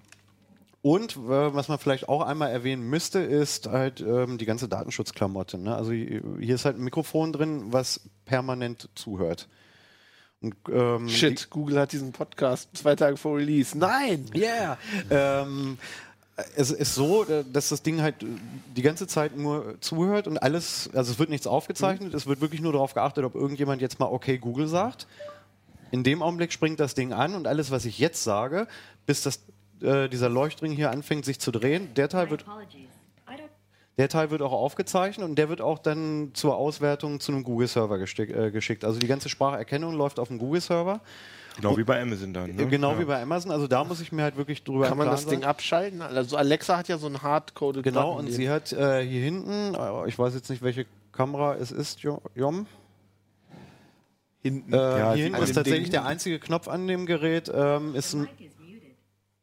[0.83, 5.57] Und äh, was man vielleicht auch einmal erwähnen müsste, ist halt ähm, die ganze Datenschutzklamotte.
[5.57, 5.75] Ne?
[5.75, 9.49] Also hier ist halt ein Mikrofon drin, was permanent zuhört.
[10.41, 13.77] Und, ähm, Shit, Google hat diesen Podcast zwei Tage vor Release.
[13.77, 14.27] Nein!
[14.37, 14.79] Yeah.
[15.11, 15.79] Ähm,
[16.55, 18.17] es ist so, äh, dass das Ding halt
[18.77, 22.61] die ganze Zeit nur zuhört und alles, also es wird nichts aufgezeichnet, es wird wirklich
[22.61, 25.07] nur darauf geachtet, ob irgendjemand jetzt mal okay Google sagt.
[25.91, 28.67] In dem Augenblick springt das Ding an und alles, was ich jetzt sage,
[29.07, 29.41] bis das,
[29.81, 32.45] äh, dieser Leuchtring hier anfängt sich zu drehen, der Teil wird.
[33.99, 37.99] Der Teil wird auch aufgezeichnet und der wird auch dann zur Auswertung zu einem Google-Server
[37.99, 38.85] äh, geschickt.
[38.85, 41.01] Also die ganze Spracherkennung läuft auf dem Google-Server.
[41.57, 42.55] Genau wie bei Amazon dann.
[42.55, 42.67] Ne?
[42.67, 42.99] Genau ja.
[42.99, 43.51] wie bei Amazon.
[43.51, 46.03] Also da muss ich mir halt wirklich drüber Kann man das Ding abschalten?
[46.03, 49.75] Also Alexa hat ja so einen hardcoded Genau, Button, und sie hat äh, hier hinten,
[49.75, 52.67] äh, ich weiß jetzt nicht, welche Kamera es ist, Jo- Jom.
[54.43, 54.71] hinten.
[54.75, 55.93] Äh, Ja, hier hinten ist tatsächlich Ding.
[55.93, 58.29] der einzige Knopf an dem Gerät, ähm, ist, ein,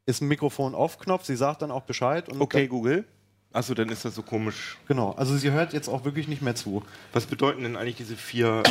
[0.05, 1.25] ist ein Mikrofon-Off-Knopf.
[1.25, 2.29] Sie sagt dann auch Bescheid.
[2.29, 3.05] Und Okay, dann, Google.
[3.53, 4.77] Achso, dann ist das so komisch.
[4.87, 6.81] genau, also sie hört jetzt auch wirklich nicht mehr zu.
[7.13, 8.63] Was bedeuten denn eigentlich diese vier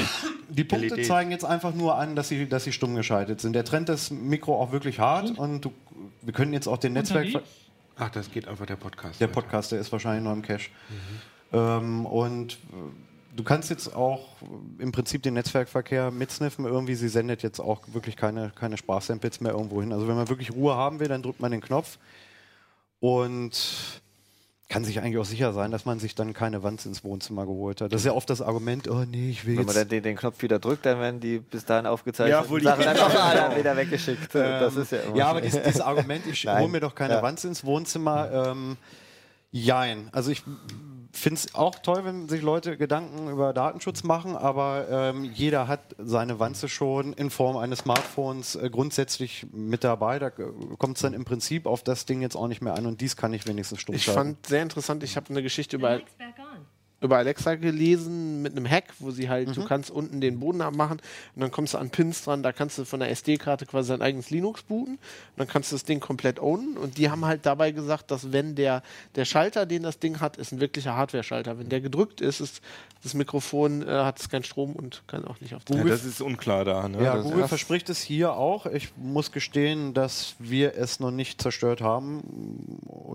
[0.48, 1.06] Die Punkte LED?
[1.06, 3.52] zeigen jetzt einfach nur an, dass sie, dass sie stumm geschaltet sind.
[3.52, 5.72] Der trennt das Mikro auch wirklich hart und du,
[6.20, 7.28] wir können jetzt auch den Netzwerk...
[7.96, 9.20] Ach, das geht einfach der Podcast.
[9.20, 9.40] Der weiter.
[9.40, 10.70] Podcast, der ist wahrscheinlich noch im Cache.
[11.52, 14.36] Ähm, und äh, du kannst jetzt auch
[14.78, 16.64] im Prinzip den Netzwerkverkehr mitsniffen.
[16.64, 19.92] Irgendwie, sie sendet jetzt auch wirklich keine, keine Sprachsamples mehr irgendwo hin.
[19.92, 21.98] Also wenn man wirklich Ruhe haben will, dann drückt man den Knopf
[22.98, 24.00] und
[24.72, 27.80] kann sich eigentlich auch sicher sein, dass man sich dann keine Wanze ins Wohnzimmer geholt
[27.82, 27.92] hat.
[27.92, 30.16] Das ist ja oft das Argument, oh nee, ich will Wenn man dann den, den
[30.16, 32.32] Knopf wieder drückt, dann werden die bis dahin aufgezeichnet.
[32.32, 34.34] Ja, obwohl die- Sachen dann auch alle wieder weggeschickt.
[34.34, 35.10] das ist ja immer.
[35.10, 37.22] Ähm, Ja, aber dieses, dieses Argument, ich hole mir doch keine Ja.
[37.22, 38.76] Wanze ins Wohnzimmer, ähm,
[39.50, 40.08] jein.
[40.12, 40.42] Also ich
[41.12, 45.80] finde es auch toll, wenn sich Leute Gedanken über Datenschutz machen, aber ähm, jeder hat
[45.98, 50.18] seine Wanze schon in Form eines Smartphones äh, grundsätzlich mit dabei.
[50.18, 53.00] Da kommt es dann im Prinzip auf das Ding jetzt auch nicht mehr an und
[53.00, 56.02] dies kann ich wenigstens stumm Ich fand sehr interessant, ich habe eine Geschichte über, on.
[57.02, 59.52] Über Alexa gelesen mit einem Hack, wo sie halt, Mhm.
[59.54, 61.00] du kannst unten den Boden abmachen
[61.34, 64.02] und dann kommst du an Pins dran, da kannst du von der SD-Karte quasi dein
[64.02, 65.00] eigenes Linux booten und
[65.36, 68.54] dann kannst du das Ding komplett ownen und die haben halt dabei gesagt, dass wenn
[68.54, 68.82] der,
[69.16, 71.58] der Schalter, den das Ding hat, ist ein wirklicher Hardware-Schalter.
[71.58, 72.60] Wenn der gedrückt ist, ist
[73.02, 76.20] das Mikrofon, äh, hat es keinen Strom und kann auch nicht auf Ja, das ist
[76.20, 76.88] unklar da.
[76.88, 77.02] Ne?
[77.02, 78.66] Ja, das Google verspricht es hier auch.
[78.66, 82.22] Ich muss gestehen, dass wir es noch nicht zerstört haben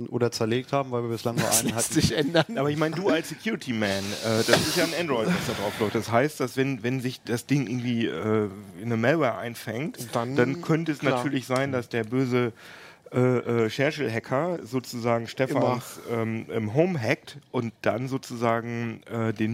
[0.10, 1.94] oder zerlegt haben, weil wir bislang nur einen lässt hatten.
[1.94, 2.46] sich ändern.
[2.58, 5.54] Aber ich meine, du als Security Man, äh, das ist ja ein Android, was da
[5.54, 5.96] drauf läuft.
[5.96, 10.36] Das heißt, dass wenn, wenn sich das Ding irgendwie äh, in eine Malware einfängt, Dann,
[10.36, 11.18] dann, könnte es klar.
[11.18, 12.54] natürlich sein, dass der böse
[13.14, 19.54] äh, äh, Scherschel-Hacker sozusagen Stefans ähm, Home hackt und dann sozusagen äh, den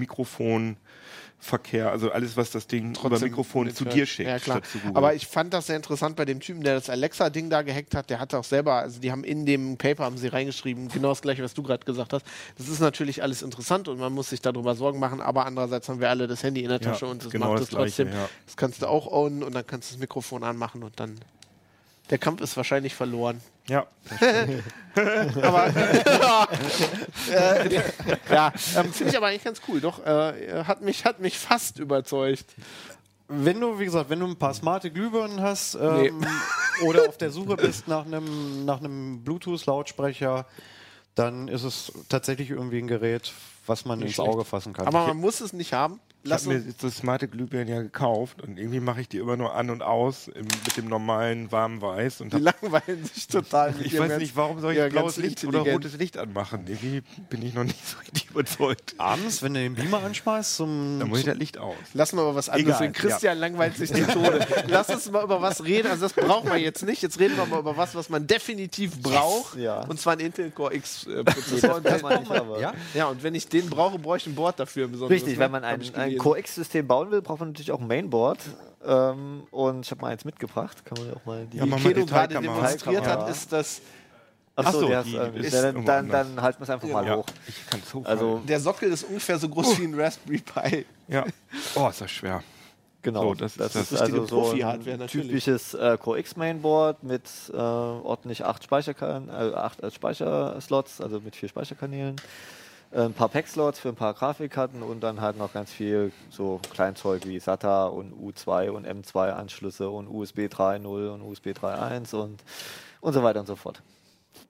[1.44, 4.62] Mikrofonverkehr, also alles, was das Ding über trotzdem Mikrofon mit zu dir schickt, Ja, klar.
[4.94, 8.10] Aber ich fand das sehr interessant bei dem Typen, der das Alexa-Ding da gehackt hat.
[8.10, 11.22] Der hat auch selber, also die haben in dem Paper haben sie reingeschrieben, genau das
[11.22, 12.26] gleiche, was du gerade gesagt hast.
[12.58, 16.00] Das ist natürlich alles interessant und man muss sich darüber Sorgen machen, aber andererseits haben
[16.00, 18.08] wir alle das Handy in der Ja, Tasche und das genau macht das es trotzdem.
[18.08, 18.30] Gleiche, ja.
[18.46, 21.20] Das kannst du auch ownen und dann kannst du das Mikrofon anmachen und dann.
[22.10, 23.42] Der Kampf ist wahrscheinlich verloren.
[23.68, 23.88] Ja,
[24.96, 25.68] Aber
[27.32, 27.82] äh,
[28.30, 29.82] ja, ähm, finde ich aber eigentlich ganz cool.
[29.82, 32.46] Doch, äh, hat mich, hat mich fast überzeugt.
[33.28, 36.26] Wenn du, wie gesagt, wenn du ein paar smarte Glühbirnen hast ähm,
[36.86, 40.46] oder auf der Suche bist nach einem nach einem Bluetooth-Lautsprecher,
[41.16, 43.32] dann ist es tatsächlich irgendwie ein Gerät,
[43.66, 44.30] was man ins schlecht.
[44.30, 44.86] Auge fassen kann.
[44.86, 46.00] Aber man muss es nicht haben.
[46.24, 49.18] Ich Lass habe mir jetzt das smarte Glühbirnen ja gekauft und irgendwie mache ich die
[49.18, 53.28] immer nur an und aus im, mit dem normalen warmen Weiß und die langweilen sich
[53.28, 53.72] total.
[53.78, 56.66] mit Ich weiß nicht, warum soll ich ja, blaues Licht oder rotes Licht anmachen?
[56.68, 58.96] Irgendwie bin ich noch nicht so richtig überzeugt.
[58.98, 61.76] abends, wenn du den Beamer anschmeißt, zum, Dann muss ich das Licht aus.
[61.94, 62.80] Lassen wir mal was anderes.
[62.80, 62.94] Reden.
[62.94, 64.46] Christian langweilt sich die Tode.
[64.68, 65.90] Lass uns mal über was reden.
[65.90, 67.02] Also das brauchen wir jetzt nicht.
[67.02, 69.58] Jetzt reden wir mal über was, was man definitiv braucht.
[69.58, 69.82] Ja.
[69.82, 71.82] Und zwar ein Intel Core X äh, Nee, Prozessor.
[71.82, 72.60] das das man nicht, aber.
[72.60, 72.74] ja?
[72.94, 74.90] ja, und wenn ich den brauche, brauche ich ein Board dafür.
[75.10, 76.24] Richtig, wenn man Hab ein, ich ein gelesen.
[76.24, 78.40] Core X-System bauen will, braucht man natürlich auch ein Mainboard.
[78.86, 80.84] Ähm, und ich habe mal eins mitgebracht.
[80.86, 81.58] Kann man ja auch mal die.
[81.58, 83.82] Ja, Die mal Kedo gerade demonstriert hat, ist das
[84.56, 86.88] Achso, Ach so, der die ist, ähm, ist dann, dann, dann halten wir es einfach
[86.88, 87.26] mal Ja, hoch.
[87.48, 88.12] ich kann es hochhalten.
[88.12, 90.86] Also, der Sockel ist ungefähr so groß wie ein Raspberry Pi.
[91.08, 91.26] ja.
[91.74, 92.44] Oh, ist das schwer.
[93.02, 93.30] genau.
[93.30, 94.60] So, das ist das ist richtige also so ein
[95.00, 95.10] natürlich.
[95.10, 101.20] typisches äh, Core X Mainboard mit äh, ordentlich acht Speicherkan äh, acht als Speicherslots, also
[101.20, 102.16] mit vier Speicherkanälen.
[102.94, 106.60] Äh, Ein paar Pack-Slots für ein paar Grafikkarten und dann halt noch ganz viel so
[106.72, 112.44] Kleinzeug wie SATA und U2 und M2-Anschlüsse und USB 3.0 und USB 3.1 und,
[113.02, 113.82] und so weiter und so fort.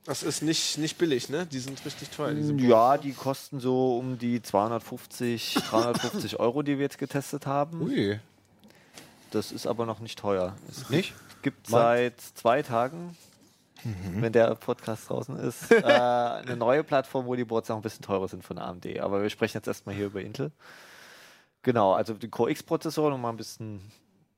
[0.06, 1.46] Das ist nicht, nicht billig, ne?
[1.46, 2.34] Die sind richtig teuer.
[2.34, 7.82] Diese Ja, die kosten so um die 250, 350 Euro, die wir jetzt getestet haben.
[7.82, 8.20] Ui,
[9.32, 10.56] Das ist aber noch nicht teuer.
[10.70, 11.14] Es nicht?
[11.42, 13.16] gibt seit zwei Tagen,
[14.19, 18.04] wenn der Podcast draußen ist, äh, eine neue Plattform, wo die Boards auch ein bisschen
[18.04, 19.00] teurer sind von AMD.
[19.00, 20.52] Aber wir sprechen jetzt erstmal hier über Intel.
[21.62, 23.80] Genau, also die Core X-Prozessoren, um mal ein bisschen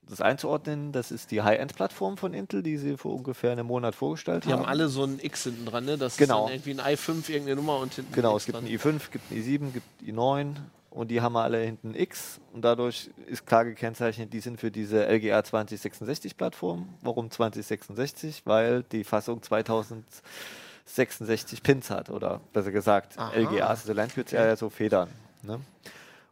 [0.08, 4.46] das einzuordnen, das ist die High-End-Plattform von Intel, die sie vor ungefähr einem Monat vorgestellt
[4.46, 4.68] Die haben haben.
[4.70, 5.98] alle so ein X hinten dran, ne?
[5.98, 6.46] Das Genau.
[6.46, 8.66] ist dann irgendwie ein i5, irgendeine Nummer und hinten Genau, ein es gibt dran.
[8.66, 10.56] einen i5, gibt einen i7, gibt einen i9
[10.96, 15.06] und die haben alle hinten X und dadurch ist klar gekennzeichnet, die sind für diese
[15.06, 16.88] LGA 2066 Plattform.
[17.02, 18.44] Warum 2066?
[18.46, 23.38] Weil die Fassung 2066 Pins hat oder besser gesagt Aha.
[23.38, 25.10] LGAs, also Landkürze ja so Federn.
[25.44, 25.60] Ne?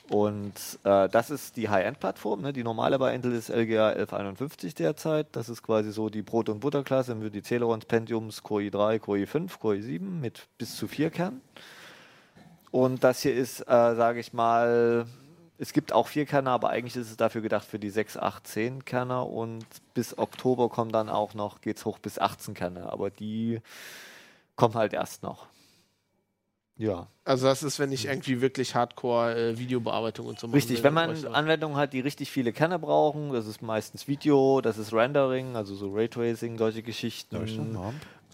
[0.10, 0.54] Und
[0.86, 2.40] äh, das ist die High-End-Plattform.
[2.42, 2.54] Ne?
[2.54, 5.28] Die normale bei Intel ist LGA 1151 derzeit.
[5.34, 9.20] Das ist quasi so die Brot- und Butterklasse mit die Celerons, Pentiums, Core i3, Core
[9.20, 11.42] i5, Core i7 mit bis zu vier Kernen.
[12.74, 15.06] Und das hier ist, äh, sage ich mal,
[15.60, 18.48] es gibt auch vier Kerner, aber eigentlich ist es dafür gedacht für die 6, 8,
[18.48, 22.92] 10 Kerner und bis Oktober kommen dann auch noch, geht es hoch bis 18 Kerner,
[22.92, 23.62] aber die
[24.56, 25.46] kommen halt erst noch.
[26.76, 27.06] Ja.
[27.26, 31.78] Also das ist, wenn ich irgendwie wirklich Hardcore-Videobearbeitung und so machen Richtig, wenn man Anwendungen
[31.78, 35.94] hat, die richtig viele Kerne brauchen, das ist meistens Video, das ist Rendering, also so
[35.94, 37.36] Raytracing, solche Geschichten.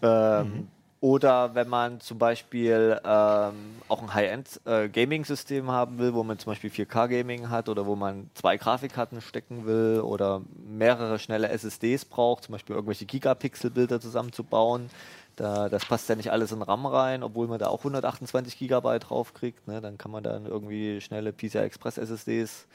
[0.00, 0.68] Ähm,
[1.02, 3.54] Oder wenn man zum Beispiel ähm,
[3.88, 8.58] auch ein High-End-Gaming-System haben will, wo man zum Beispiel 4K-Gaming hat oder wo man zwei
[8.58, 14.90] Grafikkarten stecken will oder mehrere schnelle SSDs braucht, zum Beispiel irgendwelche Gigapixel-Bilder zusammenzubauen.
[15.36, 19.08] Da, das passt ja nicht alles in RAM rein, obwohl man da auch 128 Gigabyte
[19.08, 19.66] draufkriegt.
[19.68, 19.80] Ne?
[19.80, 22.66] Dann kann man dann irgendwie schnelle PCI Express SSDs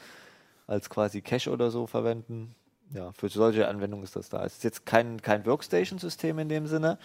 [0.66, 2.56] als quasi Cache oder so verwenden.
[2.94, 4.46] Ja, für solche Anwendungen ist das da.
[4.46, 6.98] Es ist jetzt kein, kein Workstation-System in dem Sinne,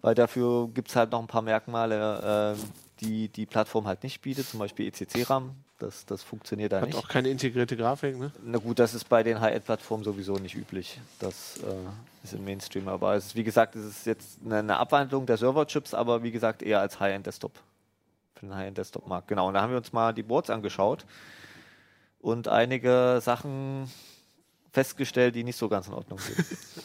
[0.00, 2.60] weil dafür gibt es halt noch ein paar Merkmale, äh,
[3.00, 5.54] die die Plattform halt nicht bietet, zum Beispiel ECC-RAM.
[5.78, 6.96] Das, das funktioniert da Hat nicht.
[6.96, 8.32] auch keine integrierte Grafik, ne?
[8.42, 10.98] Na gut, das ist bei den High-End-Plattformen sowieso nicht üblich.
[11.18, 12.88] Das äh, ist im Mainstream.
[12.88, 16.30] Aber es ist, wie gesagt, es ist jetzt eine, eine Abwandlung der Server-Chips, aber wie
[16.30, 17.52] gesagt eher als High-End-Desktop.
[18.36, 19.28] Für den High-End-Desktop-Markt.
[19.28, 21.04] Genau, und da haben wir uns mal die Boards angeschaut
[22.20, 23.90] und einige Sachen
[24.76, 26.36] festgestellt, die nicht so ganz in Ordnung sind.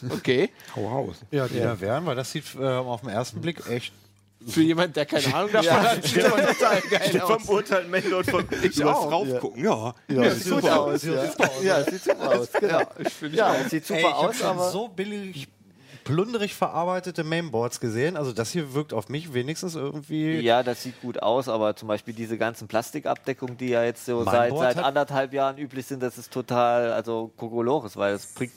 [0.10, 0.50] Okay.
[0.74, 1.16] Hau raus.
[1.30, 3.92] Ja, die da wären, weil das sieht äh, auf den ersten Blick echt.
[4.44, 7.46] Für jemand, der keine Ahnung davon hat, sieht aber total geil aus.
[7.46, 9.12] beurteilt Mailot von ich auch.
[9.12, 9.62] raufgucken.
[9.62, 11.02] Ja, Ja, es sieht gut aus.
[11.04, 11.24] Ja,
[11.62, 12.48] ja sieht super aus.
[12.58, 12.80] Genau.
[13.32, 15.46] Ja, es sieht super Ey, ich aus, aber so billig,
[16.04, 18.16] plunderig verarbeitete Mainboards gesehen.
[18.16, 20.40] Also das hier wirkt auf mich wenigstens irgendwie.
[20.40, 24.24] Ja, das sieht gut aus, aber zum Beispiel diese ganzen Plastikabdeckungen, die ja jetzt so
[24.24, 28.52] seit, seit anderthalb Jahren üblich sind, das ist total, also Kokolores, weil es bringt,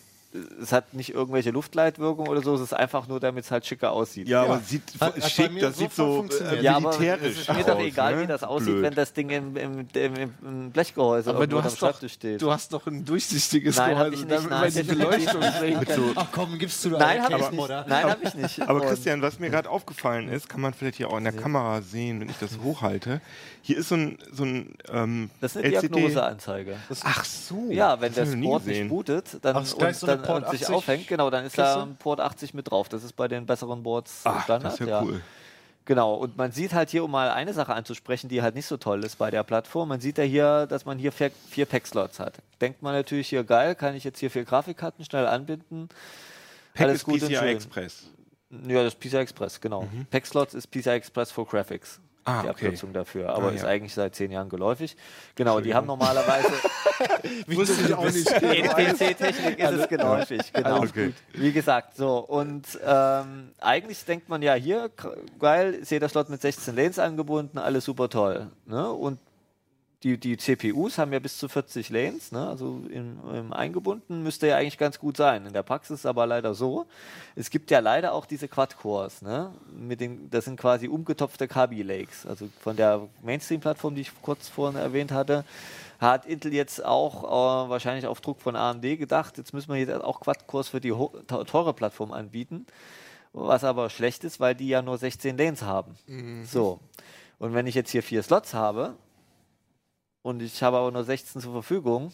[0.62, 3.92] es hat nicht irgendwelche Luftleitwirkung oder so, es ist einfach nur, damit es halt schicker
[3.92, 4.28] aussieht.
[4.28, 4.60] ja, aber Ja.
[4.62, 6.60] sieht Hat- hat schick, mir das sieht so funktioniert.
[6.60, 8.22] äh, Ja, aber es militärisch ist mir doch aus, egal, ne?
[8.24, 8.84] wie das aussieht, Blöd.
[8.84, 12.42] wenn das Ding im, im, im, im, Blechgehäuse Aber du am hast, doch, Schreibtisch steht.
[12.42, 14.62] du hast doch ein durchsichtiges Nein, hab Gehäuse, ich nicht, damit nein.
[14.62, 15.42] man die Beleuchtung
[15.86, 16.12] kann.
[16.16, 17.70] Ach komm, gibst du da Nein, habe ich nicht.
[17.70, 18.62] Nein, habe ich nicht.
[18.68, 21.82] Aber Christian, was mir gerade aufgefallen ist, kann man vielleicht hier auch in der Kamera
[21.82, 23.22] sehen, wenn ich das hochhalte.
[23.66, 25.96] Hier ist so ein, so ein ähm, das ist eine LCD.
[25.96, 26.76] Diagnoseanzeige.
[27.02, 27.72] Ach so.
[27.72, 30.44] Ja, wenn nie Board nicht bootet dann, Ach, ist gleich und, so eine dann Port
[30.44, 31.64] und sich 80 aufhängt, genau, dann ist Kiste?
[31.64, 32.90] da ein Port 80 mit drauf.
[32.90, 34.74] Das ist bei den besseren Boards Ach, Standard.
[34.74, 35.02] das ist ja, ja.
[35.02, 35.20] cool.
[35.86, 38.78] Genau, und man sieht halt hier, um mal eine Sache anzusprechen, die halt nicht so
[38.78, 42.20] toll ist bei der Plattform, man sieht ja hier, dass man hier vier, vier Pack-Slots
[42.20, 42.36] hat.
[42.62, 45.90] Denkt man natürlich hier, geil, kann ich jetzt hier vier Grafikkarten schnell anbinden.
[46.76, 47.48] Pack Alles ist gut und PCI schön.
[47.48, 48.04] Express.
[48.68, 49.88] Ja, das ist PCI Express, genau.
[50.12, 52.00] Pack-Slots ist PCI Express for Graphics.
[52.28, 52.66] Ah, die okay.
[52.66, 53.68] Abkürzung dafür, aber Ah, ist ja.
[53.70, 54.98] eigentlich seit zehn Jahren geläufig.
[55.36, 56.50] Genau, die haben normalerweise
[57.48, 58.30] Wusste ich auch nicht.
[58.32, 60.78] in PC-Technik ist es geläufig, genau.
[60.84, 61.14] Okay.
[61.34, 62.18] Wie gesagt, so.
[62.20, 64.90] Und ähm, eigentlich denkt man ja hier,
[65.40, 68.48] geil, ist jeder Slot mit 16 Lanes angebunden, alles super toll.
[68.66, 68.90] Ne?
[68.92, 69.20] Und
[70.06, 72.48] die, die CPUs haben ja bis zu 40 Lanes, ne?
[72.48, 75.48] also im, im eingebunden müsste ja eigentlich ganz gut sein.
[75.48, 76.86] In der Praxis ist aber leider so.
[77.36, 79.52] Es gibt ja leider auch diese Quad-Cores, ne?
[79.76, 82.28] Mit den, das sind quasi umgetopfte Kaby Lakes.
[82.28, 85.44] Also von der Mainstream-Plattform, die ich kurz vorhin erwähnt hatte,
[86.00, 90.04] hat Intel jetzt auch äh, wahrscheinlich auf Druck von AMD gedacht, jetzt müssen wir jetzt
[90.04, 90.94] auch Quad-Cores für die
[91.26, 92.68] teure Plattform anbieten.
[93.34, 95.96] Was aber schlecht ist, weil die ja nur 16 Lanes haben.
[96.46, 96.80] So.
[97.40, 98.94] Und wenn ich jetzt hier vier Slots habe
[100.26, 102.12] und ich habe aber nur 16 zur Verfügung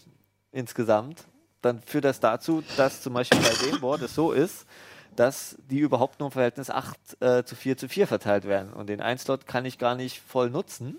[0.51, 1.23] insgesamt,
[1.61, 4.65] dann führt das dazu, dass zum Beispiel bei dem Board es so ist,
[5.15, 8.73] dass die überhaupt nur im Verhältnis 8 äh, zu 4 zu 4 verteilt werden.
[8.73, 10.97] Und den einen Slot kann ich gar nicht voll nutzen.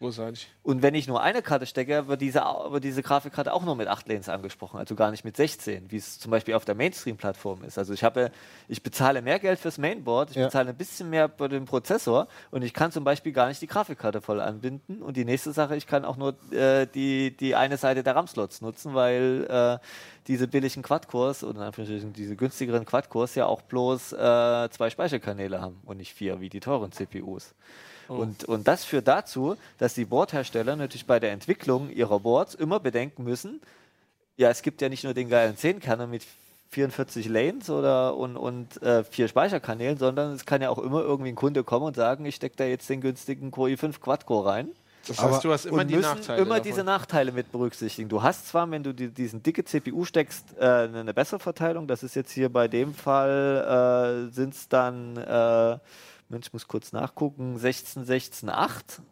[0.00, 0.48] Großartig.
[0.62, 3.86] Und wenn ich nur eine Karte stecke, wird diese, wird diese Grafikkarte auch nur mit
[3.86, 7.64] 8 Lanes angesprochen, also gar nicht mit 16, wie es zum Beispiel auf der Mainstream-Plattform
[7.64, 7.76] ist.
[7.76, 8.30] Also ich habe,
[8.66, 10.46] ich bezahle mehr Geld fürs Mainboard, ich Ja.
[10.46, 13.66] bezahle ein bisschen mehr bei dem Prozessor und ich kann zum Beispiel gar nicht die
[13.66, 15.02] Grafikkarte voll anbinden.
[15.02, 18.62] Und die nächste Sache, ich kann auch nur äh, die, die eine Seite der RAM-Slots
[18.62, 19.86] nutzen, weil äh,
[20.28, 24.16] diese billigen Quad-Cores oder in Anführungsstrichen diese günstigeren Quad-Cores ja auch bloß äh,
[24.70, 27.54] zwei Speicherkanäle haben und nicht vier, wie die teuren CPUs.
[28.18, 32.80] Und, und das führt dazu, dass die Boardhersteller natürlich bei der Entwicklung ihrer Boards immer
[32.80, 33.60] bedenken müssen,
[34.36, 36.22] ja, es gibt ja nicht nur den geilen 10-Kerner mit
[36.70, 41.30] 44 Lanes oder und, und äh, vier Speicherkanälen, sondern es kann ja auch immer irgendwie
[41.30, 44.68] ein Kunde kommen und sagen, ich stecke da jetzt den günstigen Core i5 Quad-Core rein.
[45.06, 46.42] Das Aber- heißt, du hast immer die müssen Nachteile.
[46.42, 46.62] immer davon.
[46.70, 48.08] diese Nachteile mit berücksichtigen.
[48.08, 51.86] Du hast zwar, wenn du die, diesen dicke CPU steckst, äh, eine bessere Verteilung.
[51.86, 55.78] Das ist jetzt hier bei dem Fall, äh, sind es dann, äh,
[56.30, 59.02] Mensch, ich muss kurz nachgucken, 16, 16, 8.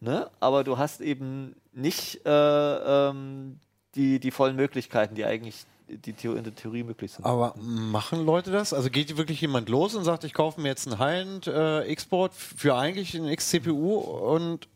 [0.00, 0.30] Ne?
[0.40, 3.58] Aber du hast eben nicht äh, ähm,
[3.94, 7.24] die, die vollen Möglichkeiten, die eigentlich die Theo in der Theorie möglich sind.
[7.24, 8.72] Aber machen Leute das?
[8.72, 13.16] Also geht wirklich jemand los und sagt, ich kaufe mir jetzt einen High-End-Export für eigentlich
[13.16, 14.68] einen X-CPU und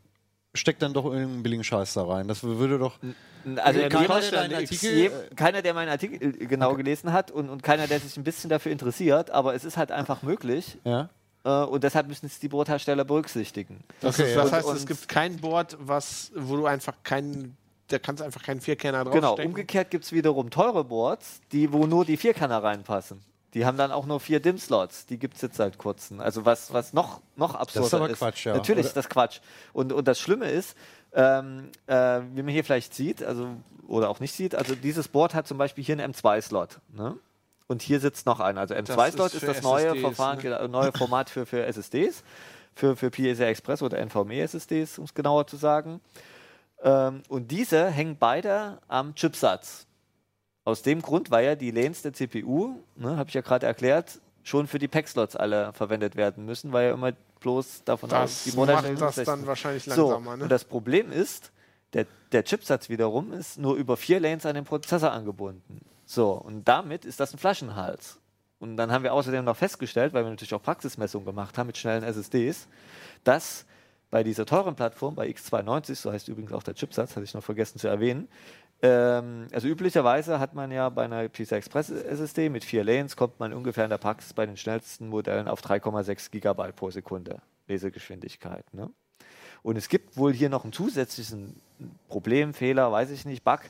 [0.55, 2.27] steckt dann doch irgendeinen billigen Scheiß da rein?
[2.27, 2.99] Das würde doch...
[3.57, 7.31] Also Ja, keiner, keiner, der deinen Artikel, keiner, der meinen Artikel äh, genau gelesen hat
[7.31, 10.79] und, und keiner, der sich ein bisschen dafür interessiert, aber es ist halt einfach möglich
[10.85, 11.11] Ja?
[11.45, 13.85] Äh, und deshalb müssen es die Boothersteller berücksichtigen.
[14.01, 14.43] Das, Okay, ist, ja.
[14.43, 17.57] das Und- heißt, es und- gibt kein Board, was, wo du einfach keinen,
[17.89, 19.51] da kannst du einfach keinen Vierkerner Genau, draufstecken.
[19.53, 23.21] umgekehrt gibt es wiederum teure Boards, die, wo nur die Vierkanner reinpassen.
[23.53, 25.07] Die haben dann auch nur vier DIM-Slots.
[25.07, 26.19] Die gibt es jetzt seit kurzem.
[26.21, 28.55] Also was, was noch, noch absurder aber Quatsch, ja.
[28.55, 29.39] Natürlich Oder- ist das Quatsch.
[29.73, 30.77] Und, und das Schlimme ist,
[31.13, 33.47] ähm, äh, wie man hier vielleicht sieht, also
[33.87, 36.81] oder auch nicht sieht, also dieses Board hat zum Beispiel hier einen M2-Slot.
[36.97, 37.15] Ne?
[37.67, 38.61] Und hier sitzt noch einer.
[38.61, 40.43] Also M2-Slot ist ist, das neue SSDs, Verfahren, ne?
[40.43, 42.23] genau, neue Format für, für SSDs,
[42.75, 46.01] für, für PCI Express oder NVMe-SSDs, um es genauer zu sagen.
[46.83, 49.87] Ähm, und diese hängen beide am Chipsatz.
[50.67, 54.21] Aus dem Grund, weil ja die Lanes der CPU, ne, habe ich ja gerade erklärt,
[54.43, 58.51] schon für die Pack-Slots alle verwendet werden müssen, weil ja immer bloß davon das die
[58.51, 60.37] macht Monatsstellen das dann wahrscheinlich So, langsamer.
[60.37, 60.43] ne?
[60.45, 61.51] und das Problem ist,
[61.93, 65.81] der, der Chipsatz wiederum ist nur über vier Lanes an den Prozessor angebunden.
[66.07, 68.19] So, und damit ist das ein Flaschenhals.
[68.59, 71.77] Und dann haben wir außerdem noch festgestellt, weil wir natürlich auch Praxismessungen gemacht haben mit
[71.77, 72.69] schnellen SSDs,
[73.25, 73.67] dass
[74.11, 77.43] bei dieser teuren Plattform, bei X92, so heißt übrigens auch der Chipsatz, hatte ich noch
[77.43, 78.29] vergessen zu erwähnen,
[78.83, 83.41] ähm, also üblicherweise hat man ja bei einer PCI Express SSD mit vier Lanes, kommt
[83.41, 88.65] man ungefähr in der Praxis bei den schnellsten Modellen auf 3,6 Gigabyte pro Sekunde Lesegeschwindigkeit.
[88.75, 88.91] Ne?
[89.63, 91.59] Und es gibt wohl hier noch einen zusätzlichen
[92.09, 93.61] Problem, Fehler, weiß ich nicht, Bug,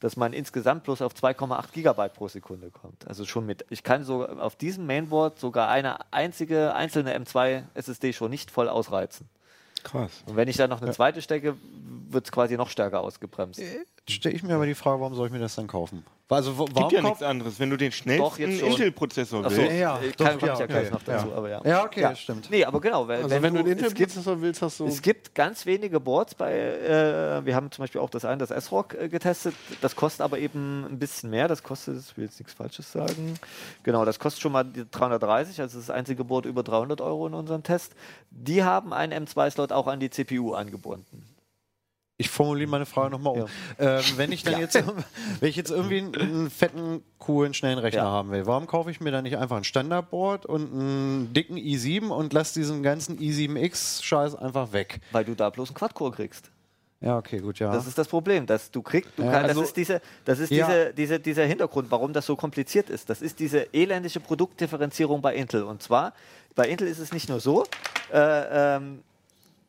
[0.00, 3.06] dass man insgesamt bloß auf 2,8 Gigabyte pro Sekunde kommt.
[3.08, 8.12] Also schon mit, ich kann so auf diesem Mainboard sogar eine einzige einzelne M2 SSD
[8.12, 9.28] schon nicht voll ausreizen.
[9.82, 10.22] Krass.
[10.26, 11.56] Und wenn ich da noch eine zweite stecke,
[12.10, 13.60] wird es quasi noch stärker ausgebremst.
[14.08, 16.04] Stelle ich mir aber die Frage, warum soll ich mir das dann kaufen?
[16.30, 17.58] Also, wo- Gibt warum ja kauf- nichts anderes.
[17.58, 18.42] Wenn du den Doch, schnellsten.
[18.42, 21.34] Intel-Prozessor Achso, willst, Ja, ich doch, kann, komm ja, ja okay, gleich noch dazu, ja.
[21.34, 21.60] aber ja.
[21.64, 22.14] Ja, okay, Ja.
[22.14, 22.50] stimmt.
[22.50, 24.86] Nee, aber genau, weil, Also wenn, wenn du einen es gibt, Intel-Prozessor willst, hast du...
[24.86, 28.50] es gibt ganz wenige Boards bei, äh, wir haben zum Beispiel auch das eine, das
[28.50, 32.38] S-Rock äh, getestet, das kostet aber eben ein bisschen mehr, das kostet, ich will jetzt
[32.38, 33.38] nichts Falsches sagen,
[33.82, 37.32] genau, das kostet schon mal die 330, also das einzige Board über 300 Euro in
[37.32, 37.94] unserem Test.
[38.30, 41.24] Die haben einen M2-Slot auch an die CPU angebunden.
[42.20, 43.48] Ich formuliere meine Frage nochmal um.
[43.78, 44.74] Ähm, wenn ich dann jetzt,
[45.40, 48.06] wenn ich jetzt irgendwie einen, einen fetten, coolen, schnellen Rechner Ja.
[48.10, 52.08] haben will, warum kaufe ich mir dann nicht einfach ein Standardboard und einen dicken i7
[52.08, 55.00] und lasse diesen ganzen i7X-Scheiß einfach weg?
[55.12, 56.50] Weil du da bloß einen Quad-Core kriegst.
[57.00, 57.70] Ja, okay, gut, ja.
[57.72, 60.40] Das ist das Problem, dass du kriegst, du Ja, kann, also- das ist, diese, das
[60.40, 60.66] ist Ja.
[60.66, 63.08] diese, diese, dieser Hintergrund, warum das so kompliziert ist.
[63.08, 65.62] Das ist diese elendige Produktdifferenzierung bei Intel.
[65.62, 66.12] Und zwar,
[66.56, 67.64] bei Intel ist es nicht nur so,
[68.12, 69.04] äh, ähm,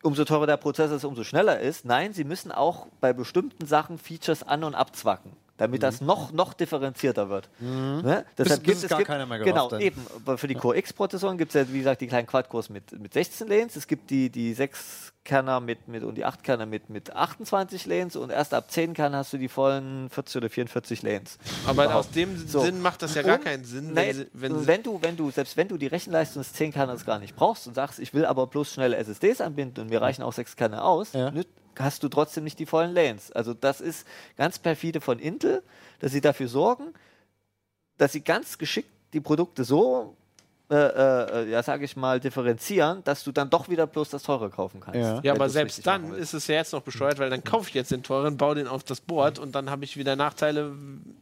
[0.03, 1.85] umso teurer der Prozessor ist, umso schneller ist.
[1.85, 6.53] Nein, sie müssen auch bei bestimmten Sachen Features an- und abzwacken, damit das noch, noch
[6.53, 7.47] differenzierter wird.
[7.59, 8.25] Ne?
[8.37, 9.81] Deshalb bis es gar keiner mehr gerafft Genau, hat.
[9.81, 10.37] eben.
[10.37, 13.47] Für die Core X-Prozessoren gibt es ja, wie gesagt, die kleinen Quad-Cores mit, mit 16
[13.47, 13.75] Lanes.
[13.75, 17.85] Es gibt die, die 6 Kerner mit, mit und die 8 Kerner mit, mit 28
[17.85, 21.37] Lanes und erst ab 10 Kerner hast du die vollen 40 oder 44 Lanes.
[21.67, 22.07] aber Überhaupt.
[22.07, 22.61] aus dem So.
[22.61, 25.29] Sinn macht das ja gar Und- keinen Sinn, wenn, sie, wenn, wenn, du, wenn du,
[25.29, 28.25] selbst wenn du die Rechenleistung des 10 Kerners gar nicht brauchst und sagst, ich will
[28.25, 31.27] aber bloß schnelle SSDs anbinden und mir reichen auch 6 Kerner aus, Ja.
[31.29, 33.31] nüt- hast du trotzdem nicht die vollen Lanes.
[33.31, 35.63] Also das ist ganz perfide von Intel,
[35.99, 36.93] dass sie dafür sorgen,
[37.97, 40.15] dass sie ganz geschickt die Produkte so,
[40.69, 44.49] äh, äh, ja, sage ich mal, differenzieren, dass du dann doch wieder bloß das teure
[44.49, 44.99] kaufen kannst.
[44.99, 45.19] Ja.
[45.23, 47.91] ja, aber selbst dann ist es ja jetzt noch besteuert, weil dann kaufe ich jetzt
[47.91, 50.75] den teuren, baue den auf das Board und dann habe ich wieder Nachteile,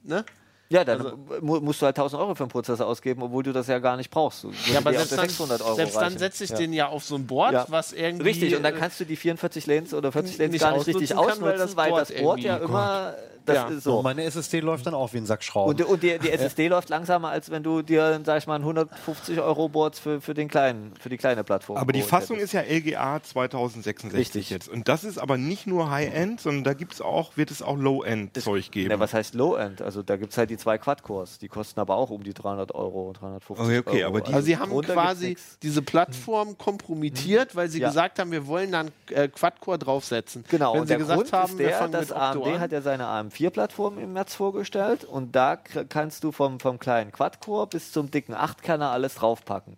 [0.04, 0.26] ne?
[0.70, 3.54] Ja, dann Also- mu- musst du halt 1000 Euro für einen Prozessor ausgeben, obwohl du
[3.54, 4.44] das ja gar nicht brauchst.
[4.44, 6.58] Du- Ja, aber selbst dann, 600 Euro selbst dann setze ich Ja.
[6.58, 7.66] den ja auf so ein Board, Ja.
[7.70, 8.24] was irgendwie...
[8.24, 10.88] Richtig, und dann äh, kannst du die 44 Lanes oder 40 Lanes nicht gar nicht
[10.88, 13.16] richtig ausnutzen kann, ausnutzen, weil das weil Board das Board ja immer,
[13.46, 13.68] das Ja.
[13.70, 13.92] ist so.
[13.98, 14.02] so.
[14.02, 15.70] meine SSD läuft dann auch wie ein Sack Schrauben.
[15.72, 18.64] Und, und die, die SSD läuft langsamer, als wenn du dir, sag ich mal, ein
[18.64, 22.56] 150 Euro Board für, für, den kleinen, für die kleine Plattform Aber die Fassung hättest.
[22.56, 24.50] ist ja LGA 2066 Richtig.
[24.50, 24.68] jetzt.
[24.68, 28.70] Und das ist aber nicht nur High-End, sondern da gibt's auch, wird es auch Low-End-Zeug
[28.72, 28.92] geben.
[28.92, 29.82] Ja, was heißt Low-End?
[29.82, 31.38] Also da gibt es halt die die zwei Quad-Cores.
[31.40, 34.08] Die kosten aber auch um die 300 Euro, 350 Okay, okay, Euro.
[34.18, 37.88] aber die- Also sie haben quasi diese Plattform kompromittiert, weil sie Ja.
[37.88, 40.44] gesagt haben, wir wollen dann äh, Quad-Core draufsetzen.
[40.50, 42.60] Genau, Wenn und sie der gesagt Grund haben, ist der, dass AMD an.
[42.60, 47.68] hat ja seine AM4-Plattform im März vorgestellt und da kannst du vom, vom kleinen Quad-Core
[47.68, 49.78] bis zum dicken 8-Kerner alles draufpacken.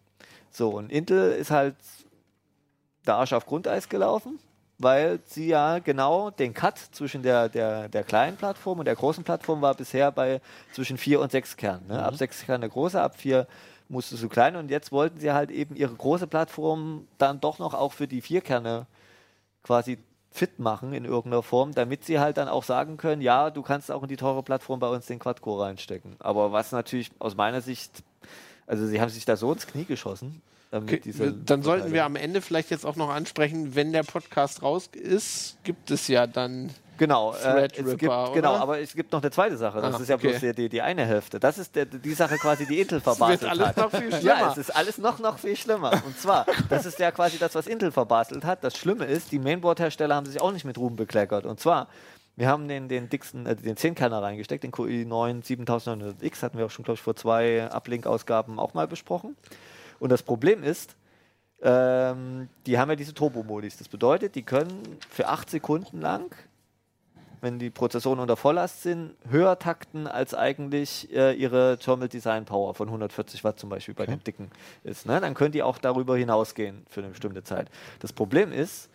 [0.51, 1.75] So, und Intel ist halt
[3.05, 4.39] der Arsch auf Grundeis gelaufen,
[4.79, 9.23] weil sie ja genau den Cut zwischen der, der, der kleinen Plattform und der großen
[9.23, 10.41] Plattform war bisher bei
[10.73, 11.87] zwischen 4 und 6 Kernen.
[11.87, 12.01] Ne?
[12.01, 13.45] Ab 6 Kern der große, ab 4
[13.89, 17.73] musstest du klein und jetzt wollten sie halt eben ihre große Plattform dann doch noch
[17.73, 18.87] auch für die 4 Kerne
[19.63, 19.99] quasi
[20.31, 23.91] fit machen in irgendeiner Form, damit sie halt dann auch sagen können, ja, du kannst
[23.91, 26.15] auch in die teure Plattform bei uns den Quad-Core reinstecken.
[26.19, 28.03] Aber was natürlich aus meiner Sicht,
[28.65, 30.41] also sie haben sich da so ins Knie geschossen.
[30.71, 31.01] Okay,
[31.45, 35.57] dann sollten wir am Ende vielleicht jetzt auch noch ansprechen, wenn der Podcast raus ist,
[35.63, 38.31] gibt es ja dann Genau, äh, es gibt, oder?
[38.33, 39.79] genau, aber es gibt noch eine zweite Sache.
[39.79, 40.37] Das Ah, ist ja okay.
[40.37, 41.39] bloß die, die, eine Hälfte.
[41.39, 43.77] Das ist der, die Sache quasi, die Intel es verbaselt wird alles hat.
[43.77, 44.51] noch viel Ja, schlimmer.
[44.51, 45.93] es ist alles noch, noch viel schlimmer.
[46.05, 48.65] Und zwar, das ist ja quasi das, was Intel verbastelt hat.
[48.65, 51.45] Das Schlimme ist, die Mainboard-Hersteller haben sich auch nicht mit Ruhm bekleckert.
[51.45, 51.87] Und zwar,
[52.35, 56.69] wir haben den, den dicksten, äh, den 10-Kerner reingesteckt, den QI9 7900X, hatten wir auch
[56.71, 59.37] schon, glaube ich, vor zwei Uplink-Ausgaben auch mal besprochen.
[59.99, 60.95] Und das Problem ist,
[61.61, 63.77] ähm, die haben ja diese Turbo-Modis.
[63.77, 66.33] Das bedeutet, die können für 8 Sekunden lang
[67.41, 72.73] wenn die Prozessoren unter Volllast sind, höher takten als eigentlich äh, ihre Thermal Design Power
[72.73, 74.51] von 140 Watt zum Beispiel bei dem dicken
[74.83, 75.05] ist.
[75.05, 75.19] Ne?
[75.21, 77.69] Dann können die auch darüber hinausgehen für eine bestimmte Zeit.
[77.99, 78.89] Das Problem ist,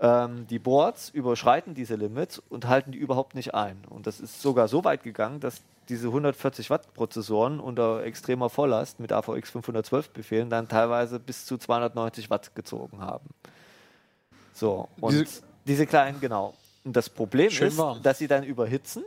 [0.00, 3.78] ähm, die Boards überschreiten diese Limits und halten die überhaupt nicht ein.
[3.88, 9.00] Und das ist sogar so weit gegangen, dass diese 140 Watt Prozessoren unter extremer Volllast
[9.00, 13.28] mit AVX 512 Befehlen dann teilweise bis zu 290 Watt gezogen haben.
[14.52, 16.54] So, und Diese- diese, kleinen, genau.
[16.84, 18.02] Und das Problem ist, warm.
[18.02, 19.04] dass sie dann überhitzen.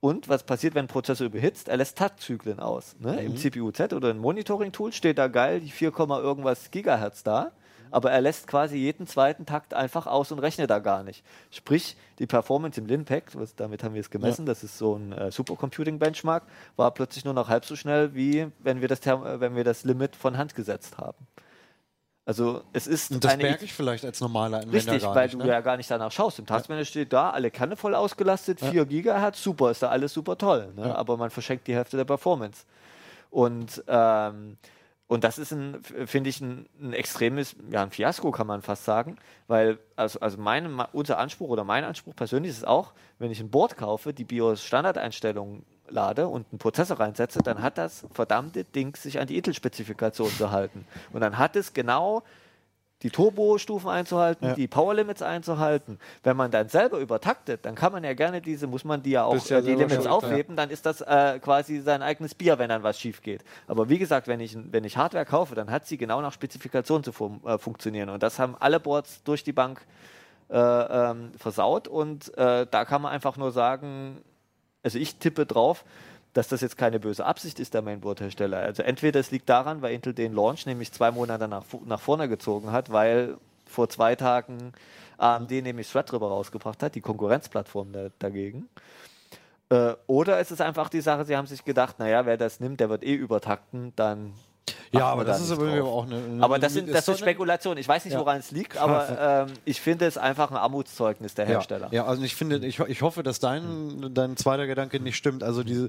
[0.00, 1.68] Und was passiert, wenn ein Prozessor überhitzt?
[1.68, 2.96] Er lässt Taktzyklen aus.
[3.00, 3.20] Ne?
[3.22, 7.52] Im CPU-Z oder im Monitoring-Tool steht da geil die 4, irgendwas Gigahertz da.
[7.90, 11.24] Aber er lässt quasi jeden zweiten Takt einfach aus und rechnet da gar nicht.
[11.50, 15.12] Sprich, die Performance im Linpack, was, damit haben wir es gemessen, das ist so ein
[15.12, 16.44] äh, Supercomputing-Benchmark,
[16.76, 19.64] war plötzlich nur noch halb so schnell, wie wenn wir das, Therm äh, wenn wir
[19.64, 21.26] das Limit von Hand gesetzt haben.
[22.28, 25.34] Also es ist Und das merke ich vielleicht als normaler Anwender Richtig, gar weil nicht.
[25.34, 25.48] du ne?
[25.48, 26.38] ja gar nicht danach schaust.
[26.38, 30.36] Im Taskmanager steht da, alle Kerne voll ausgelastet, 4 Gigahertz, super, ist da alles super
[30.36, 30.70] toll.
[30.76, 30.94] Ne?
[30.94, 32.66] Aber man verschenkt die Hälfte der Performance.
[33.30, 34.58] Und, ähm,
[35.08, 38.84] und das ist, ein, finde ich, ein, ein extremes, ja, ein Fiasko, kann man fast
[38.84, 39.16] sagen.
[39.46, 43.50] Weil, also, also mein, unser Anspruch oder mein Anspruch persönlich ist auch, wenn ich ein
[43.50, 49.18] Board kaufe, die BIOS-Standardeinstellungen lade und einen Prozessor reinsetze, dann hat das verdammte Ding sich
[49.18, 50.86] an die Intel-Spezifikation zu halten.
[51.10, 52.22] Und dann hat es genau
[53.02, 54.54] die Turbo-Stufen einzuhalten, Ja.
[54.54, 55.98] die Power-Limits einzuhalten.
[56.24, 59.24] Wenn man dann selber übertaktet, dann kann man ja gerne diese, muss man die ja
[59.24, 62.68] auch, ja äh, die Limits aufheben, dann ist das äh, quasi sein eigenes Bier, wenn
[62.68, 63.44] dann was schief geht.
[63.68, 67.04] Aber wie gesagt, wenn ich, wenn ich Hardware kaufe, dann hat sie genau nach Spezifikation
[67.04, 68.08] zu fun äh, funktionieren.
[68.08, 69.80] Und das haben alle Boards durch die Bank
[70.50, 71.86] äh, ähm, versaut.
[71.86, 74.22] Und äh, da kann man einfach nur sagen,
[74.82, 75.84] also ich tippe drauf,
[76.38, 78.58] dass das jetzt keine böse Absicht ist der Mainboard-Hersteller.
[78.58, 82.28] Also entweder es liegt daran, weil Intel den Launch nämlich zwei Monate nach, nach vorne
[82.28, 83.36] gezogen hat, weil
[83.66, 84.72] vor zwei Tagen
[85.16, 88.68] AMD nämlich Threadripper rausgebracht hat, die Konkurrenzplattform da, dagegen.
[89.68, 92.78] Äh, oder es ist einfach die Sache, sie haben sich gedacht, naja, wer das nimmt,
[92.78, 94.32] der wird eh übertakten, dann
[94.92, 96.16] Ja, aber das da ist aber auch eine.
[96.16, 97.76] eine Aber das, sind, das so ist eine- Spekulation.
[97.78, 98.20] Ich weiß nicht, Ja.
[98.20, 101.88] woran es liegt, aber ähm, ich finde es einfach ein Armutszeugnis der Hersteller.
[101.90, 105.42] Ja, ja also ich finde, ich, ich hoffe, dass dein, dein zweiter Gedanke nicht stimmt.
[105.42, 105.88] Also diese,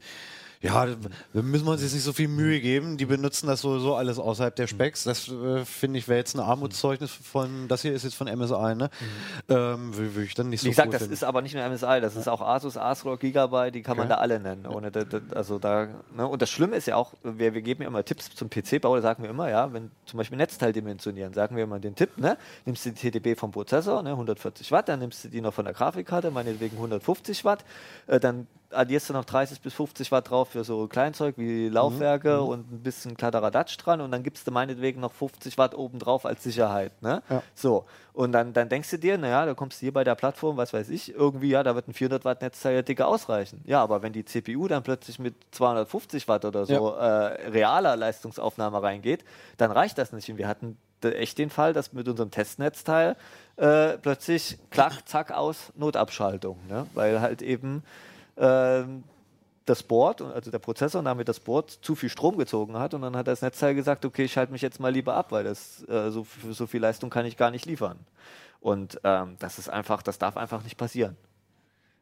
[0.61, 2.97] ja, da müssen wir uns jetzt nicht so viel Mühe geben.
[2.97, 5.05] Die benutzen das sowieso alles außerhalb der Specs.
[5.05, 8.75] Das äh, finde ich wäre jetzt ein Armutszeugnis von, das hier ist jetzt von MSI,
[8.75, 8.89] ne?
[9.47, 11.13] Ähm, Würde ich dann nicht so Wie gesagt, cool das finden.
[11.13, 14.15] ist aber nicht nur MSI, das ist auch Asus, ASRock, Gigabyte, die kann man Okay.
[14.15, 14.65] da alle nennen.
[14.67, 16.27] Ohne da, da, also da, ne?
[16.27, 19.01] Und das Schlimme ist ja auch, wir, wir geben ja immer Tipps zum PC-Bau, da
[19.01, 22.37] sagen wir immer, ja, wenn zum Beispiel Netzteil dimensionieren, sagen wir immer den Tipp, ne?
[22.65, 24.09] nimmst du die TDP vom Prozessor, ne?
[24.11, 27.63] 140 Watt, dann nimmst du die noch von der Grafikkarte, meinetwegen 150 Watt,
[28.07, 32.41] äh, dann addierst du noch 30 bis 50 Watt drauf für so Kleinzeug wie Laufwerke
[32.41, 36.25] und ein bisschen Kladderadatsch dran und dann gibst du meinetwegen noch 50 Watt oben drauf
[36.25, 37.01] als Sicherheit.
[37.01, 37.21] Ne?
[37.29, 37.41] Ja.
[37.55, 40.57] So, und dann, dann denkst du dir, naja, da kommst du hier bei der Plattform,
[40.57, 43.61] was weiß ich, irgendwie, ja, da wird ein 400 Watt Netzteil ja dicker ausreichen.
[43.65, 48.81] Ja, aber wenn die CPU dann plötzlich mit 250 Watt oder so äh, realer Leistungsaufnahme
[48.83, 49.23] reingeht,
[49.57, 50.29] dann reicht das nicht.
[50.29, 53.15] Und wir hatten echt den Fall, dass mit unserem Testnetzteil
[53.55, 56.85] äh, plötzlich klack, zack, aus Notabschaltung, ne?
[56.93, 57.83] weil halt eben
[58.39, 63.15] das Board, also der Prozessor damit das Board zu viel Strom gezogen hat und dann
[63.15, 66.09] hat das Netzteil gesagt, okay, ich schalte mich jetzt mal lieber ab, weil das äh,
[66.09, 67.99] so, so viel Leistung kann ich gar nicht liefern.
[68.61, 71.15] Und ähm, das ist einfach, das darf einfach nicht passieren.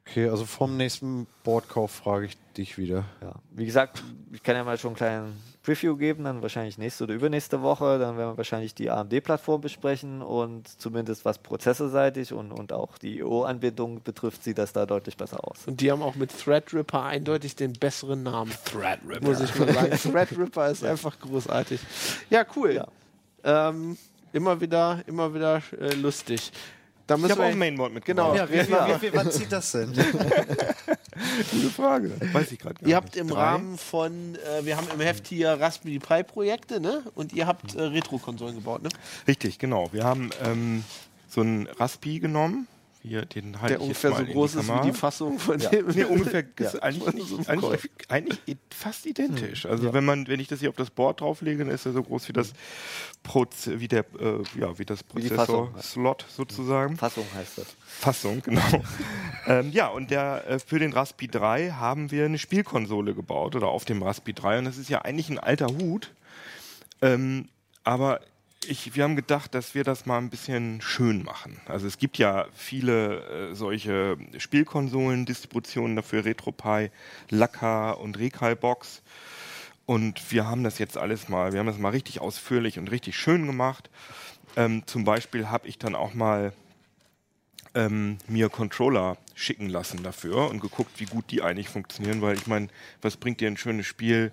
[0.10, 3.04] Okay, also vom nächsten Boardkauf frage ich dich wieder.
[3.22, 3.34] Ja.
[3.52, 7.14] Wie gesagt, ich kann ja mal schon einen kleinen Preview geben, dann wahrscheinlich nächste oder
[7.14, 8.00] übernächste Woche.
[8.00, 13.20] Dann werden wir wahrscheinlich die AMD-Plattform besprechen und zumindest was prozessorseitig und, und auch die
[13.20, 15.68] IO-Anbindung betrifft, sieht das da deutlich besser aus.
[15.68, 18.54] Und die haben auch mit Threadripper eindeutig den besseren Namen.
[18.64, 19.26] Threadripper.
[19.28, 19.92] Muss ich mal sagen.
[20.02, 21.82] Threadripper ist einfach großartig.
[22.30, 22.74] Ja, cool.
[22.74, 22.88] Ja.
[23.44, 23.98] Ähm,
[24.32, 26.52] immer wieder, immer wieder äh, lustig.
[27.08, 28.34] Da Ich habe auch ein Mainboard mitgebracht.
[28.34, 28.36] Genau.
[28.36, 29.94] Ja, wie, wie, wie, wie, wann zieht das denn?
[31.52, 32.12] Gute Frage.
[32.34, 33.22] Weiß ich gerade gar Ihr habt nicht.
[33.22, 33.40] im Drei?
[33.40, 37.04] Rahmen von, äh, wir haben im Heft hier Raspberry Pi Projekte, ne?
[37.16, 38.90] Und ihr habt äh, Retro-Konsolen gebaut, ne?
[39.26, 39.88] Richtig, genau.
[39.94, 40.84] Wir haben ähm,
[41.30, 42.68] so einen Raspi genommen.
[43.08, 45.70] Hier, den halte Der ungefähr so groß ist wie die Fassung von Ja.
[45.70, 45.88] dem.
[45.88, 46.74] Nee, ungefähr Ja.
[46.82, 48.40] eigentlich, so eigentlich, eigentlich
[48.70, 49.66] fast identisch.
[49.66, 52.04] Also wenn man, wenn ich das hier auf das Board drauflege, dann ist er so
[52.04, 52.54] groß wie das
[53.24, 55.04] Proz wie der, äh, ja, wie das.
[55.04, 56.98] Prozessor-Slot sozusagen.
[56.98, 57.68] Fassung heißt das.
[57.86, 58.62] Fassung, genau.
[59.48, 63.68] ähm, ja, und der, äh, für den Raspi 3 haben wir eine Spielkonsole gebaut oder
[63.68, 66.12] auf dem Raspi 3 und das ist ja eigentlich ein alter Hut.
[67.02, 67.48] Ähm,
[67.84, 68.20] aber
[68.68, 71.60] ich, wir haben gedacht, dass wir das mal ein bisschen schön machen.
[71.66, 76.90] Also es gibt ja viele äh, solche Spielkonsolen, Distributionen dafür, RetroPie,
[77.30, 79.02] Laka und Recalbox.
[79.86, 83.18] Und wir haben das jetzt alles mal, wir haben das mal richtig ausführlich und richtig
[83.18, 83.90] schön gemacht.
[84.56, 86.52] Ähm, zum Beispiel habe ich dann auch mal
[87.74, 92.48] ähm, mir Controller schicken lassen dafür und geguckt, wie gut die eigentlich funktionieren, weil ich
[92.48, 92.68] meine,
[93.02, 94.32] was bringt dir ein schönes Spiel,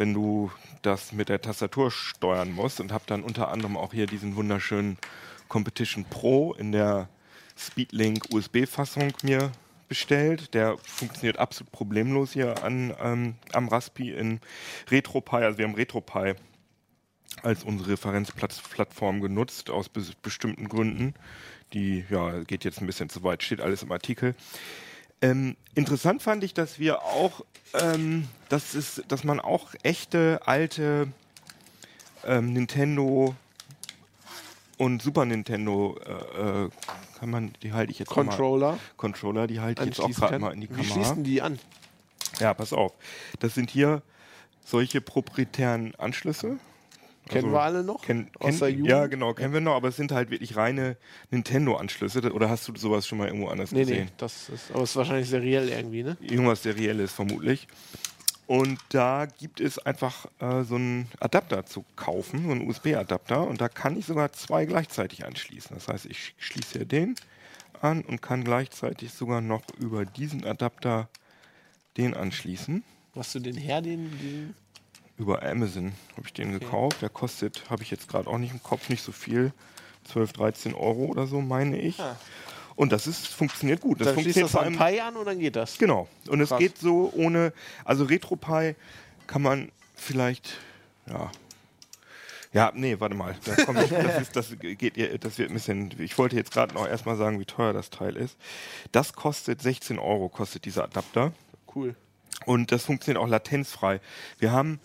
[0.00, 4.06] wenn du das mit der Tastatur steuern musst und habe dann unter anderem auch hier
[4.06, 4.96] diesen wunderschönen
[5.48, 7.10] Competition Pro in der
[7.54, 9.52] Speedlink USB-Fassung mir
[9.88, 10.54] bestellt.
[10.54, 14.40] Der funktioniert absolut problemlos hier an, ähm, am Raspi in
[14.90, 15.36] RetroPie.
[15.36, 16.32] Also wir haben RetroPie
[17.42, 21.12] als unsere Referenzplattform genutzt, aus bes bestimmten Gründen.
[21.74, 24.34] Die, ja, geht jetzt ein bisschen zu weit, steht alles im Artikel.
[25.22, 27.44] Ähm, interessant fand ich, dass wir auch,
[27.74, 31.08] ähm, dass, es, dass man auch echte alte
[32.24, 33.34] ähm, Nintendo
[34.78, 36.70] und Super Nintendo, äh, äh,
[37.18, 40.38] kann man, die halte ich jetzt Controller Mal, Controller, die halte ich jetzt auch gerade
[40.38, 40.94] mal in die Wie Kamera.
[40.94, 41.58] schließen die an?
[42.38, 42.92] Ja, pass auf.
[43.40, 44.00] Das sind hier
[44.64, 46.58] solche proprietären Anschlüsse.
[47.30, 48.02] Kennen Also, wir alle noch?
[48.02, 50.96] Kenn, Aus kenn, ja, genau, kennen wir noch, aber es sind halt wirklich reine
[51.30, 52.32] Nintendo-Anschlüsse.
[52.32, 54.04] Oder hast du sowas schon mal irgendwo anders Nee, gesehen?
[54.06, 56.16] nee, das ist, aber es ist wahrscheinlich seriell irgendwie, ne?
[56.20, 57.66] Irgendwas Serielles vermutlich.
[58.46, 63.46] Und da gibt es einfach äh, so einen Adapter zu kaufen, so einen USB-Adapter.
[63.46, 65.76] Und da kann ich sogar zwei gleichzeitig anschließen.
[65.76, 67.14] Das heißt, ich schließe hier den
[67.80, 71.08] an und kann gleichzeitig sogar noch über diesen Adapter
[71.96, 72.82] den anschließen.
[73.14, 74.54] Hast du den her, den, den
[75.20, 77.02] Über Amazon habe ich den gekauft.
[77.02, 79.52] Der kostet, habe ich jetzt gerade auch nicht im Kopf, nicht so viel.
[80.04, 82.00] 12, 13 Euro oder so, meine ich.
[82.00, 82.16] Ah.
[82.74, 84.00] Und das ist, funktioniert gut.
[84.00, 84.94] Das dann funktioniert das vor an allem.
[84.94, 85.76] Pi an und dann geht das.
[85.76, 86.08] Genau.
[86.26, 86.58] Und es Krass.
[86.58, 87.52] geht so ohne.
[87.84, 88.76] Also RetroPie
[89.26, 90.56] kann man vielleicht.
[91.06, 91.30] Ja.
[92.54, 93.36] Ja, nee, warte mal.
[93.44, 95.94] Da ich, das, ist, das, geht, das wird ein bisschen.
[95.98, 98.38] Ich wollte jetzt gerade noch erstmal sagen, wie teuer das Teil ist.
[98.90, 101.32] Das kostet 16 Euro, kostet dieser Adapter.
[101.74, 101.94] Cool.
[102.46, 104.00] Und das funktioniert auch latenzfrei.
[104.38, 104.80] Wir haben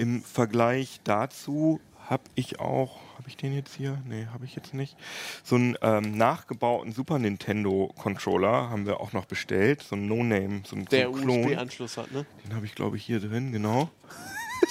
[0.00, 1.78] im Vergleich dazu,
[2.08, 4.02] habe ich auch, habe ich den jetzt hier?
[4.08, 4.96] Nee, habe ich jetzt nicht.
[5.44, 9.82] So einen ähm, nachgebauten Super Nintendo Controller haben wir auch noch bestellt.
[9.82, 11.44] So ein No-Name, so ein, so Der Klon.
[11.44, 12.24] USB-Anschluss hat, ne?
[12.46, 13.90] Den habe ich, glaube ich, hier drin, genau.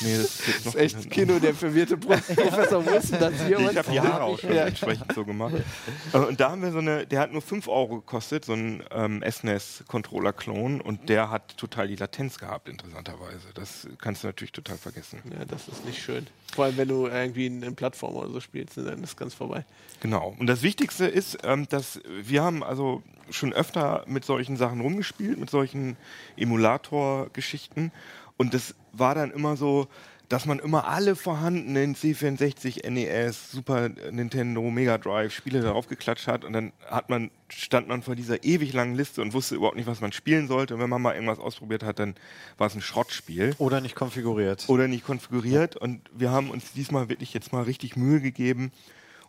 [0.02, 3.60] Nee, das Das ist echt Kino, der verwirrte Pro- Professor Wilson, das hier.
[3.60, 4.66] Ich habe die Haare auch schon Ja.
[4.66, 5.56] entsprechend so gemacht.
[6.14, 8.84] Äh, Und da haben wir so eine, der hat nur 5 Euro gekostet, so ein
[8.92, 13.48] ähm, SNES-Controller-Klon und der hat total die Latenz gehabt, interessanterweise.
[13.56, 15.22] Das kannst du natürlich total vergessen.
[15.38, 16.28] Ja, das ist nicht schön.
[16.54, 19.34] Vor allem, wenn du irgendwie in, in Plattform oder so spielst, ne, dann ist ganz
[19.34, 19.66] vorbei.
[20.02, 20.36] Genau.
[20.40, 25.38] Und das Wichtigste ist, ähm, dass wir haben also schon öfter mit solchen Sachen rumgespielt,
[25.38, 25.98] mit solchen
[26.38, 27.92] Emulator-Geschichten.
[28.40, 29.90] Und das war dann immer so,
[30.30, 36.46] dass man immer alle vorhandenen C64, NES, Super Nintendo, Mega Drive Spiele darauf geklatscht hat
[36.46, 39.88] und dann hat man, stand man vor dieser ewig langen Liste und wusste überhaupt nicht,
[39.88, 40.76] was man spielen sollte.
[40.76, 42.16] Und wenn man mal irgendwas ausprobiert hat, dann
[42.58, 44.70] war es ein Schrottspiel Oder nicht konfiguriert.
[44.70, 45.76] oder nicht konfiguriert.
[45.76, 48.72] Und wir haben uns diesmal wirklich jetzt mal richtig Mühe gegeben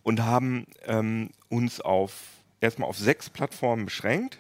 [0.05, 2.13] und haben ähm, uns auf
[2.61, 4.39] erstmal auf sechs Plattformen beschränkt,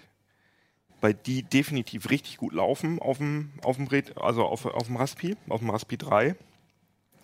[1.00, 5.36] bei die definitiv richtig gut laufen auf dem, auf dem also auf, auf dem Raspi,
[5.48, 6.36] auf dem Raspi 3.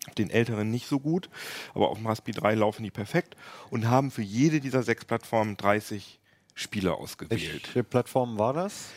[0.09, 1.29] Auf den älteren nicht so gut,
[1.74, 3.35] aber auf dem Raspi 3 laufen die perfekt
[3.70, 6.20] und haben für jede dieser sechs Plattformen 30
[6.55, 7.41] Spiele ausgewählt.
[7.74, 8.91] Welche Plattform war das?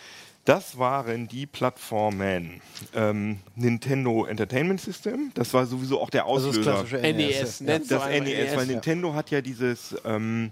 [0.46, 2.62] Das waren die Plattformen
[2.96, 5.32] ähm, Nintendo Entertainment System.
[5.36, 6.72] Das war sowieso auch der Also Auslöser.
[6.72, 7.66] das klassische NES, ja.
[7.66, 8.74] nennt so das einmal NES, weil ja.
[8.74, 10.52] Nintendo hat ja dieses, ähm,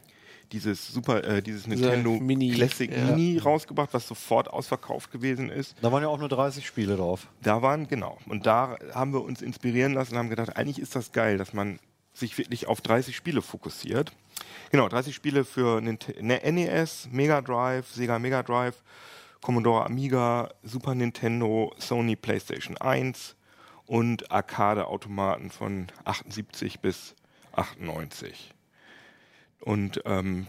[0.51, 3.05] dieses Super, äh, dieses Nintendo Mini, Classic ja.
[3.05, 5.75] Mini rausgebracht, was sofort ausverkauft gewesen ist.
[5.81, 7.27] Da waren ja auch nur 30 Spiele drauf.
[7.41, 8.17] Da waren, genau.
[8.27, 11.53] Und da haben wir uns inspirieren lassen und haben gedacht, eigentlich ist das geil, dass
[11.53, 11.79] man
[12.13, 14.11] sich wirklich auf 30 Spiele fokussiert.
[14.71, 18.83] Genau, 30 Spiele für ne- NES, Mega Drive, Sega Mega Drive,
[19.41, 23.35] Commodore Amiga, Super Nintendo, Sony PlayStation 1
[23.85, 27.15] und Arcade-Automaten von 78 bis
[27.53, 28.53] 98.
[29.61, 30.47] Und ähm,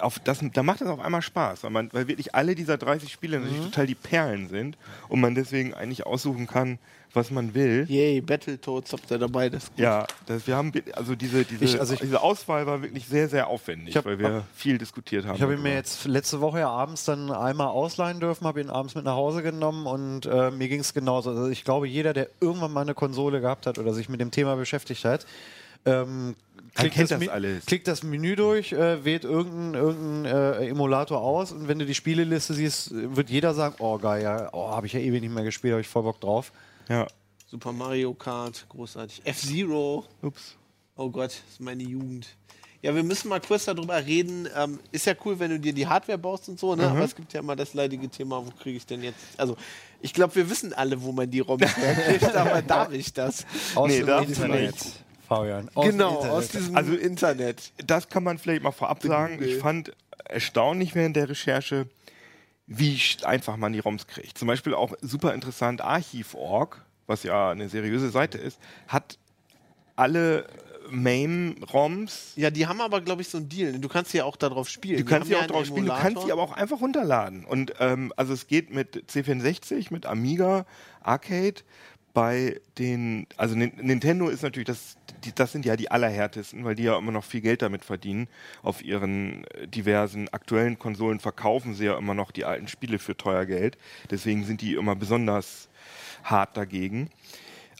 [0.00, 3.10] auf das, da macht das auf einmal Spaß, weil, man, weil wirklich alle dieser 30
[3.12, 4.78] Spiele natürlich total die Perlen sind
[5.08, 6.78] und man deswegen eigentlich aussuchen kann,
[7.14, 7.84] was man will.
[7.88, 9.48] Yay, Battletoads habt ihr dabei.
[9.48, 9.72] Das.
[9.76, 13.28] Ja, das, wir haben also diese, diese, Ich- also ich- diese Auswahl war wirklich sehr,
[13.28, 15.34] sehr aufwendig, hab- weil wir viel diskutiert haben.
[15.34, 18.70] Ich habe ihn mir jetzt letzte Woche ja abends dann einmal ausleihen dürfen, habe ihn
[18.70, 21.30] abends mit nach Hause genommen und äh, mir ging es genauso.
[21.30, 24.30] Also ich glaube, jeder, der irgendwann mal eine Konsole gehabt hat oder sich mit dem
[24.30, 25.26] Thema beschäftigt hat,
[25.86, 26.36] ähm,
[26.74, 27.66] klickt, kennt das Mi- alles.
[27.66, 30.24] klickt das Menü durch, äh, wählt irgendeinen irgendein,
[30.62, 34.48] äh, Emulator aus und wenn du die Spieleliste siehst, wird jeder sagen, oh geil, ja,
[34.52, 36.52] oh, habe ich ja ewig nicht mehr gespielt, habe ich voll Bock drauf.
[36.88, 37.06] Ja.
[37.46, 39.22] Super Mario Kart, großartig.
[39.24, 40.56] F-Zero, Ups.
[40.96, 42.26] oh Gott, das ist meine Jugend.
[42.80, 44.48] Ja, wir müssen mal kurz darüber reden.
[44.56, 46.86] Ähm, ist ja cool, wenn du dir die Hardware baust und so, ne?
[46.86, 49.18] Aber es gibt ja immer das leidige Thema, wo kriege ich denn jetzt.
[49.36, 49.56] Also,
[50.00, 53.44] ich glaube, wir wissen alle, wo man die ROMs herkriegt, aber darf ich das?
[53.74, 54.74] Aus Nee, du Internet.
[54.74, 55.04] nicht.
[55.28, 55.68] Fabian.
[55.74, 57.72] Aus genau, dem aus diesem Also- Internet.
[57.86, 59.42] Das kann man vielleicht mal vorab sagen.
[59.42, 59.92] Ich fand
[60.24, 61.86] erstaunlich während der Recherche,
[62.66, 64.36] wie einfach man die ROMs kriegt.
[64.38, 68.58] Zum Beispiel auch super interessant, Archiv.org, was ja eine seriöse Seite ist,
[68.88, 69.18] hat
[69.96, 70.46] alle
[70.90, 73.78] MAME-ROMs Ja, die haben aber, glaube ich, so einen Deal.
[73.78, 74.98] Du kannst ja auch darauf spielen.
[74.98, 77.44] Du Die kannst ja auch drauf spielen, du kannst sie aber auch einfach runterladen.
[77.44, 80.66] Und ähm, also es geht mit C64, mit Amiga,
[81.02, 81.62] Arcade.
[82.18, 84.96] Bei den, also Nin- Nintendo ist natürlich das,
[85.36, 88.26] das sind ja die allerhärtesten, weil die ja immer noch viel Geld damit verdienen.
[88.62, 93.16] Auf ihren äh, diversen aktuellen Konsolen verkaufen sie ja immer noch die alten Spiele für
[93.16, 93.78] teuer Geld.
[94.10, 95.68] Deswegen sind die immer besonders
[96.24, 97.08] hart dagegen.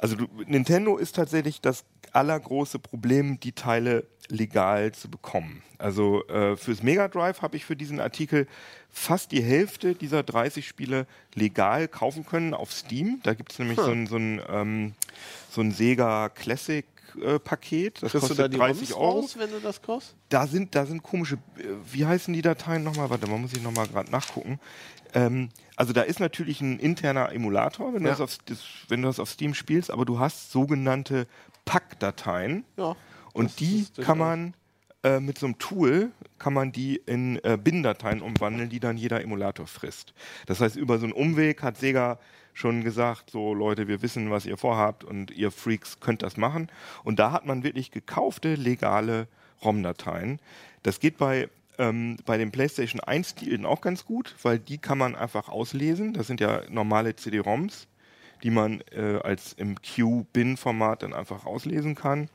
[0.01, 5.63] Also du, Nintendo ist tatsächlich das allergroße Problem, die Teile legal zu bekommen.
[5.79, 8.47] Also äh, fürs Mega Drive habe ich für diesen Artikel
[8.91, 13.21] fast die Hälfte dieser 30 Spiele legal kaufen können auf Steam.
[13.23, 14.95] Da gibt es nämlich so ein, so ein, ähm,
[15.51, 16.85] so ein Sega Classic
[17.43, 18.03] Paket.
[18.03, 19.11] Das Kriegst du kostet da die 30 ROMs Euro.
[19.21, 20.15] raus, wenn du das kaufst?
[20.29, 23.11] Da sind, da sind komische, äh, wie heißen die Dateien nochmal?
[23.11, 24.59] Warte mal, muss ich nochmal gerade nachgucken.
[25.15, 28.15] Ähm, also da ist natürlich ein interner Emulator, wenn, du Ja.
[28.15, 31.27] das auf, das, wenn du das auf Steam spielst, aber du hast sogenannte
[31.65, 32.97] Pack-Dateien Ja.
[33.33, 34.55] und die kann man
[35.05, 39.21] äh, mit so einem Tool kann man die in äh, Bin-Dateien umwandeln, die dann jeder
[39.23, 40.13] Emulator frisst.
[40.47, 42.19] Das heißt, über so einen Umweg hat Sega
[42.59, 46.69] schon gesagt, so Leute, wir wissen, was ihr vorhabt und ihr Freaks könnt das machen.
[47.05, 49.29] Und da hat man wirklich gekaufte, legale
[49.63, 50.41] ROM-Dateien.
[50.83, 51.49] Das geht bei,
[51.79, 56.15] ähm, bei den PlayStation 1-Titeln auch ganz gut, weil die kann man einfach auslesen.
[56.15, 57.87] Das sind ja normale CD-ROMs,
[58.43, 62.29] die man äh, als im Q-Bin-Format dann einfach auslesen kann.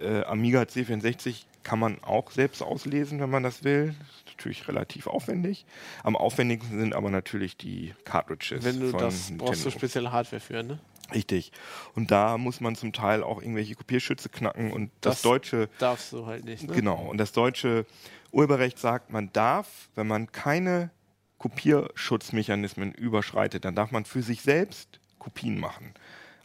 [0.00, 3.94] Äh, Amiga C64 kann man auch selbst auslesen, wenn man das will.
[4.16, 5.64] Ist natürlich relativ aufwendig.
[6.02, 8.64] Am aufwendigsten sind aber natürlich die Cartridges.
[8.64, 9.70] Wenn du das brauchst du Nintendo.
[9.70, 10.80] spezielle Hardware für, ne?
[11.14, 11.52] Richtig.
[11.94, 16.12] Und da muss man zum Teil auch irgendwelche Kopierschütze knacken und das, Das deutsche Darfst
[16.12, 16.74] du halt nicht, ne?
[16.74, 17.06] Genau.
[17.08, 17.86] Und das deutsche
[18.32, 20.90] Urheberrecht sagt, man darf, wenn man keine
[21.38, 25.94] Kopierschutzmechanismen überschreitet, dann darf man für sich selbst Kopien machen.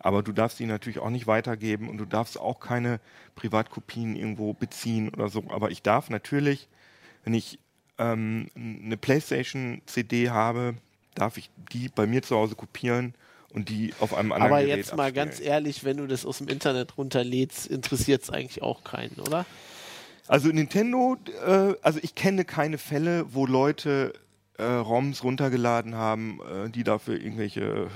[0.06, 3.00] Aber du darfst die natürlich auch nicht weitergeben und du darfst auch keine
[3.34, 5.44] Privatkopien irgendwo beziehen oder so.
[5.50, 6.70] Aber ich darf natürlich,
[7.24, 7.58] wenn ich
[7.98, 10.76] ähm, eine PlayStation-CD habe,
[11.16, 13.16] darf ich die bei mir zu Hause kopieren
[13.52, 15.28] und die auf einem anderen Aber Gerät jetzt mal abspielen.
[15.28, 19.48] ganz ehrlich, wenn du das aus dem Internet runterlädst, interessiert es eigentlich auch keinen, oder?
[20.28, 24.14] Also Nintendo, äh, also ich kenne keine Fälle, wo Leute
[24.58, 27.88] äh, ROMs runtergeladen haben, äh, die dafür irgendwelche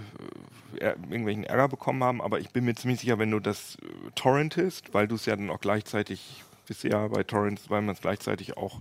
[0.79, 2.21] äh, irgendwelchen Ärger bekommen haben.
[2.21, 5.35] Aber ich bin mir ziemlich sicher, wenn du das äh, torrentest, weil du es ja
[5.35, 8.79] dann auch gleichzeitig, bist ja bei Torrents, weil man es gleichzeitig auch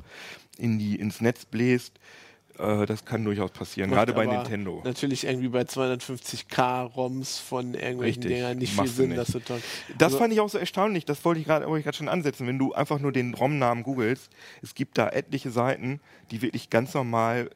[0.59, 1.99] in die ins Netz bläst,
[2.59, 4.83] äh, das kann durchaus passieren, Macht gerade bei Nintendo.
[4.85, 9.18] Natürlich irgendwie bei 250k ROMs von irgendwelchen Richtig, Dingern nicht viel Sinn, nicht.
[9.18, 9.62] das zu tun.
[9.97, 12.09] Das Also- fand ich auch so erstaunlich, das wollte ich gerade wollte ich gerade schon
[12.09, 12.47] ansetzen.
[12.47, 14.29] Wenn du einfach nur den ROM-Namen googelst,
[14.62, 16.01] es gibt da etliche Seiten,
[16.31, 17.51] die wirklich ganz normal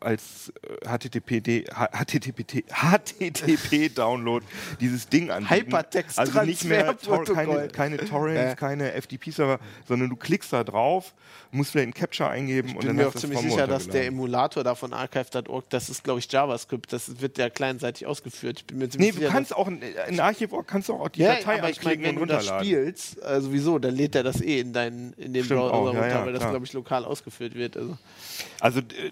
[0.00, 4.44] als äh, HTTPD, H- HTTPT, HTTP-Download
[4.80, 5.70] dieses Ding anbieten.
[5.72, 8.54] Hypertext- Also nicht mehr Tor keine, keine Torrents, Ja.
[8.54, 11.14] keine FTP-Server, sondern du klickst da drauf,
[11.50, 13.40] musst vielleicht einen Capture eingeben Ich und bin dann mir hast auch du es ziemlich
[13.40, 14.06] vom sicher, dass der.
[14.06, 16.92] Emulator da von archive.org, das ist, glaube ich, JavaScript.
[16.92, 18.58] Das wird ja kleinseitig ausgeführt.
[18.60, 21.20] Ich bin mir ziemlich Nee, du sicher, kannst auch in, Archiv.org kannst du auch die
[21.20, 22.66] ja, Datei aber ich anklicken wenn und du das runterladen.
[22.66, 25.84] spielst, äh, sowieso, dann lädt er das eh in, deinen, in den Stimmt Browser auch,
[25.94, 27.76] ja, runter, ja, weil das, glaube ich, lokal ausgeführt wird.
[27.76, 27.96] Also.
[28.60, 29.10] Also äh,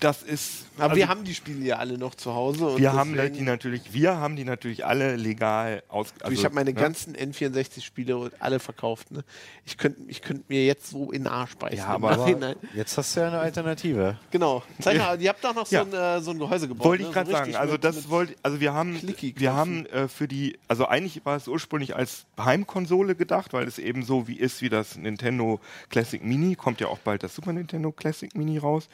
[0.00, 0.65] das ist.
[0.76, 2.66] Aber also, wir haben die Spiele ja alle noch zu Hause.
[2.66, 6.12] und wir haben die natürlich, wir haben die natürlich alle legal aus.
[6.20, 6.80] Also, ich habe meine ne?
[6.80, 9.10] ganzen N64-Spiele alle verkauft.
[9.10, 9.24] Ne?
[9.64, 11.78] Ich könnte ich könnt mir jetzt so in den Arsch beißen.
[11.78, 12.56] Ja, aber- Nachhinein.
[12.74, 14.18] Jetzt hast du ja eine Alternative.
[14.30, 14.62] Genau.
[14.80, 15.82] Zeig mal, ihr habt doch noch so, Ja.
[15.82, 16.84] ein, äh, so ein Gehäuse gebaut.
[16.84, 17.08] Wollte ne?
[17.08, 17.56] ich gerade so sagen.
[17.56, 19.00] Also mit- das wollte, also wir haben,
[19.36, 23.78] wir haben äh, für die, also eigentlich war es ursprünglich als Heimkonsole gedacht, weil es
[23.78, 26.54] eben so wie ist wie das Nintendo Classic Mini.
[26.54, 28.88] Kommt ja auch bald das Super Nintendo Classic Mini raus.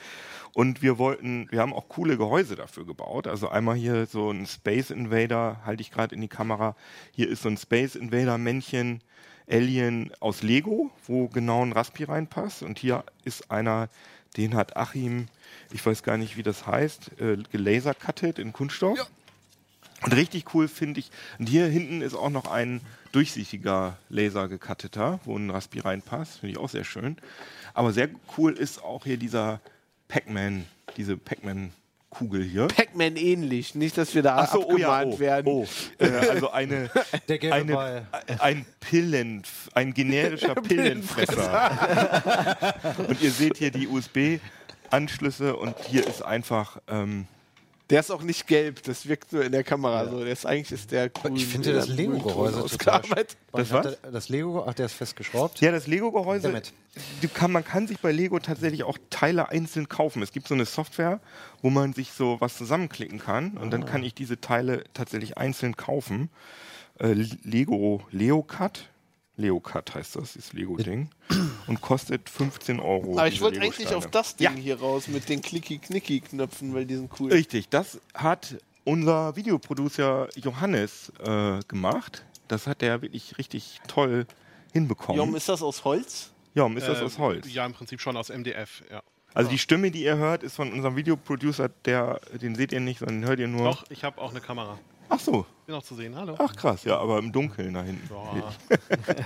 [0.55, 3.27] Und wir wollten, wir haben auch coole Gehäuse dafür gebaut.
[3.27, 6.77] Also einmal hier so ein Space Invader, halte ich gerade in die Kamera.
[7.13, 9.01] Hier ist so ein Space Invader Männchen.
[9.51, 12.63] Alien aus Lego, wo genau ein Raspi reinpasst.
[12.63, 13.89] Und hier ist einer,
[14.37, 15.27] den hat Achim,
[15.73, 19.11] ich weiß gar nicht, wie das heißt, äh, gelasercuttet in Kunststoff.
[20.03, 22.81] Und richtig cool finde ich, und hier hinten ist auch noch ein
[23.13, 26.41] durchsichtiger Laser gecutteter, wo ein Raspi reinpasst.
[26.41, 27.17] Finde ich auch sehr schön.
[27.75, 29.61] Aber sehr cool ist auch hier dieser
[30.13, 30.67] Pac-Man,
[30.99, 32.69] diese Pac-Man-Kugel hier.
[32.69, 33.75] Pac-Man ähnlich.
[33.75, 35.47] Nicht, dass wir da Ach so, oh ja, abgemahnt oh, werden.
[35.51, 35.67] oh.
[35.99, 36.91] Äh, also eine,
[37.29, 38.07] Der gelbe eine, Ball.
[38.39, 39.43] ein Pillen,
[39.73, 42.75] ein generischer Pillenfresser.
[43.09, 47.27] und ihr seht hier die USB-Anschlüsse und hier ist einfach ähm,
[47.93, 50.21] Der ist auch nicht gelb, das wirkt nur in der Kamera so.
[50.25, 51.37] Der ist, eigentlich ist der grün.
[51.37, 53.37] Ich finde das Lego-Gehäuse total ausgearbeitet.
[53.53, 53.83] Das was?
[54.01, 55.61] der- Das Lego, ach, der ist festgeschraubt.
[55.61, 56.63] Ja, das Lego-Gehäuse,
[57.35, 60.23] kann, man kann sich bei Lego tatsächlich auch Teile einzeln kaufen.
[60.23, 61.21] Es gibt so eine Software,
[61.61, 65.77] wo man sich so was zusammenklicken kann und dann kann ich diese Teile tatsächlich einzeln
[65.77, 66.31] kaufen.
[66.99, 67.13] Äh,
[67.45, 68.89] Lego Leocut,
[69.37, 71.09] Leocut heißt das, das Lego-Ding
[71.67, 73.19] und kostet 15 Euro.
[73.19, 74.53] Aber ich wollte eigentlich auf das Ding Ja.
[74.55, 77.33] hier raus mit den Clicky-Knicky-Knöpfen, weil die sind cool.
[77.33, 82.25] Richtig, das hat unser Videoproducer Johannes äh, gemacht.
[82.49, 84.27] Das hat er wirklich richtig toll
[84.73, 85.17] hinbekommen.
[85.21, 86.31] Jom, ist das aus Holz?
[86.55, 87.53] Jom, ist das Äh, aus Holz?
[87.53, 89.03] Ja, im Prinzip schon aus MDF, ja.
[89.35, 92.99] Also die Stimme, die ihr hört, ist von unserem Videoproducer, der, den seht ihr nicht,
[92.99, 93.65] sondern hört ihr nur.
[93.65, 94.79] Doch, ich habe auch eine Kamera.
[95.15, 95.45] Ach so.
[95.67, 96.37] Bin auch zu sehen, hallo.
[96.39, 98.09] Ach krass, ja, aber im Dunkeln da hinten.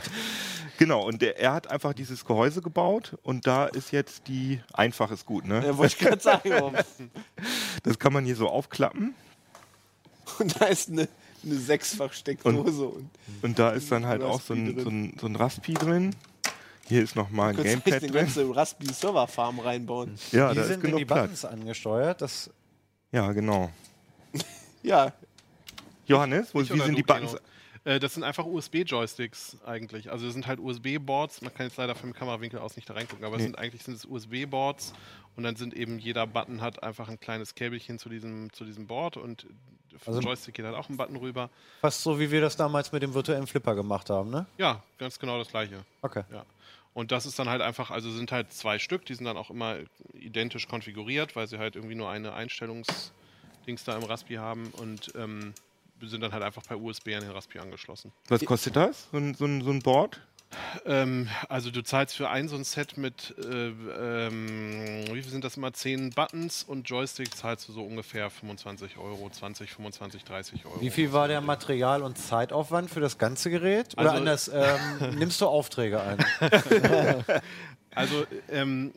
[0.78, 5.11] Genau, und der, er hat einfach dieses Gehäuse gebaut und da ist jetzt die einfach
[5.11, 5.64] ist gut, ne?
[5.64, 6.51] Ja, wollte ich gerade sagen.
[7.82, 9.14] Das kann man hier so aufklappen
[10.39, 11.09] Und da ist eine,
[11.43, 12.84] eine Sechsfach-Steckdose.
[12.89, 13.09] Und,
[13.41, 14.84] und da ist dann halt auch so Raspi ein, drin.
[14.84, 16.16] so ein, so ein Raspi drin.
[16.89, 18.24] Hier ist nochmal ein du könntest Gamepad eine drin.
[18.24, 20.18] ganze Raspberry-Server-Farm reinbauen.
[20.32, 21.20] Ja, Wie da ist sind denn die genug Platz.
[21.22, 22.20] Buttons angesteuert?
[22.20, 22.51] Das,
[23.12, 23.70] Ja, genau.
[24.82, 25.12] Ja,
[26.07, 27.36] Johannes, wo, wie sind du, die Buttons?
[27.84, 30.11] Äh, das sind einfach USB-Joysticks eigentlich.
[30.11, 31.42] Also das sind halt USB-Boards.
[31.42, 33.46] Man kann jetzt leider vom Kamerawinkel aus nicht da reingucken, aber es Nee.
[33.48, 34.92] sind eigentlich sind es USB-Boards
[35.36, 38.86] und dann sind eben jeder Button hat einfach ein kleines Käbelchen zu diesem, zu diesem
[38.86, 39.46] Board und
[39.98, 41.48] vom Also- Joystick geht halt auch ein Button rüber.
[41.80, 44.46] fast so, wie wir das damals mit dem virtuellen Flipper gemacht haben, ne?
[44.59, 45.84] Ja, ganz genau das gleiche.
[46.02, 46.24] Okay.
[46.32, 46.44] Ja.
[46.92, 49.50] Und das ist dann halt einfach, also sind halt zwei Stück, die sind dann auch
[49.50, 49.76] immer
[50.14, 55.52] identisch konfiguriert, weil sie halt irgendwie nur eine Einstellungsdings da im Raspi haben und ähm,
[56.03, 58.12] sind dann halt einfach per USB an den Raspi angeschlossen.
[58.28, 59.09] Was kostet das?
[59.11, 60.20] So ein, so ein, so ein Board?
[60.84, 65.42] Ähm, also du zahlst für ein so ein Set mit, äh, ähm, wie viel sind
[65.42, 65.72] das immer?
[65.72, 70.80] 10 Buttons und Joystick zahlst du so ungefähr 25 Euro, 20, 25, 30 Euro.
[70.80, 73.94] Wie viel war der Material- und Zeitaufwand für das ganze Gerät?
[73.99, 74.49] Oder Also- anders,
[75.01, 76.24] ähm, nimmst du Aufträge ein?
[77.94, 78.92] Also ähm,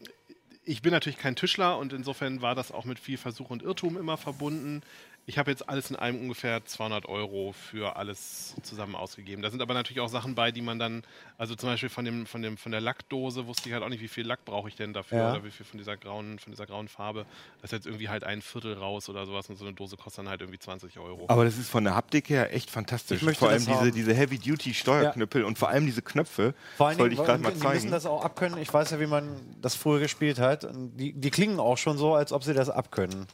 [0.66, 3.98] ich bin natürlich kein Tischler und insofern war das auch mit viel Versuch und Irrtum
[3.98, 4.82] immer verbunden.
[5.30, 9.44] Ich habe jetzt alles in allem ungefähr 200 Euro für alles zusammen ausgegeben.
[9.44, 11.04] Da sind aber natürlich auch Sachen bei, die man dann,
[11.38, 14.02] also zum Beispiel von, dem, von, dem, von der Lackdose wusste ich halt auch nicht,
[14.02, 15.32] wie viel Lack brauche ich denn dafür Ja.
[15.34, 17.28] oder wie viel von dieser grauen, von dieser grauen Farbe.
[17.60, 20.24] Da ist jetzt irgendwie halt ein Viertel raus oder sowas und so eine Dose kostet
[20.26, 21.26] dann halt irgendwie 20 Euro.
[21.28, 23.18] Aber das ist von der Haptik her echt fantastisch.
[23.18, 23.92] Ich möchte vor allem das diese, haben.
[23.92, 26.56] diese Heavy-Duty-Steuerknüppel und vor allem diese Knöpfe.
[26.76, 27.92] Vor allen das wollte Dingen, ich gerade mal die müssen zeigen.
[27.92, 28.58] das auch abkönnen.
[28.60, 29.30] Ich weiß ja, wie man
[29.62, 30.68] das früher gespielt hat.
[30.74, 33.28] Die, die klingen auch schon so, als ob sie das abkönnen.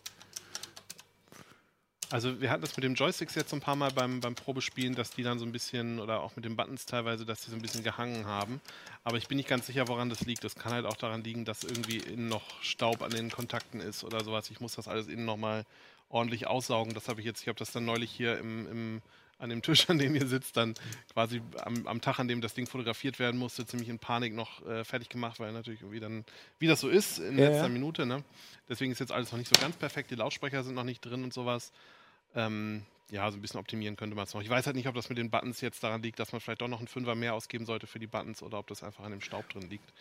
[2.12, 4.95] Also wir hatten das mit den Joysticks jetzt so ein paar Mal beim, beim Probespielen,
[4.95, 7.56] dass die dann so ein bisschen, oder auch mit den Buttons teilweise, dass die so
[7.56, 8.62] ein bisschen gehangen haben.
[9.03, 10.43] Aber ich bin nicht ganz sicher, woran das liegt.
[10.43, 14.03] Das kann halt auch daran liegen, dass irgendwie innen noch Staub an den Kontakten ist
[14.03, 14.49] oder sowas.
[14.51, 15.66] Ich muss das alles innen nochmal
[16.10, 16.93] ordentlich aussaugen.
[16.93, 19.01] Das habe ich jetzt, ich habe das dann neulich hier im, im
[19.38, 20.76] an dem Tisch, an dem ihr sitzt, dann
[21.12, 24.66] quasi am, am Tag, an dem das Ding fotografiert werden musste, ziemlich in Panik noch
[24.66, 26.24] äh, fertig gemacht, weil natürlich irgendwie dann,
[26.60, 27.70] wie das so ist, in Ja, letzter ja.
[27.70, 28.24] Minute, ne?
[28.70, 31.24] Deswegen ist jetzt alles noch nicht so ganz perfekt, die Lautsprecher sind noch nicht drin
[31.24, 31.72] und sowas.
[32.36, 34.41] Ähm, ja, so ein bisschen optimieren könnte man es noch.
[34.41, 36.61] Ich weiß halt nicht, ob das mit den Buttons jetzt daran liegt, dass man vielleicht
[36.61, 39.11] doch noch einen Fünfer mehr ausgeben sollte für die Buttons oder ob das einfach an
[39.11, 39.93] dem Staub drin liegt.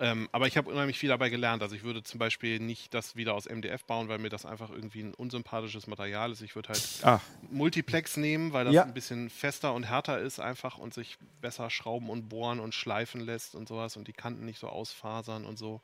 [0.00, 1.62] Ähm, aber ich habe unheimlich viel dabei gelernt.
[1.62, 4.70] Also ich würde zum Beispiel nicht das wieder aus MDF bauen, weil mir das einfach
[4.70, 6.42] irgendwie ein unsympathisches Material ist.
[6.42, 8.82] Ich würde halt Ach, Multiplex nehmen, weil das Ja.
[8.82, 13.20] ein bisschen fester und härter ist einfach und sich besser schrauben und bohren und schleifen
[13.20, 15.80] lässt und sowas und die Kanten nicht so ausfasern und so.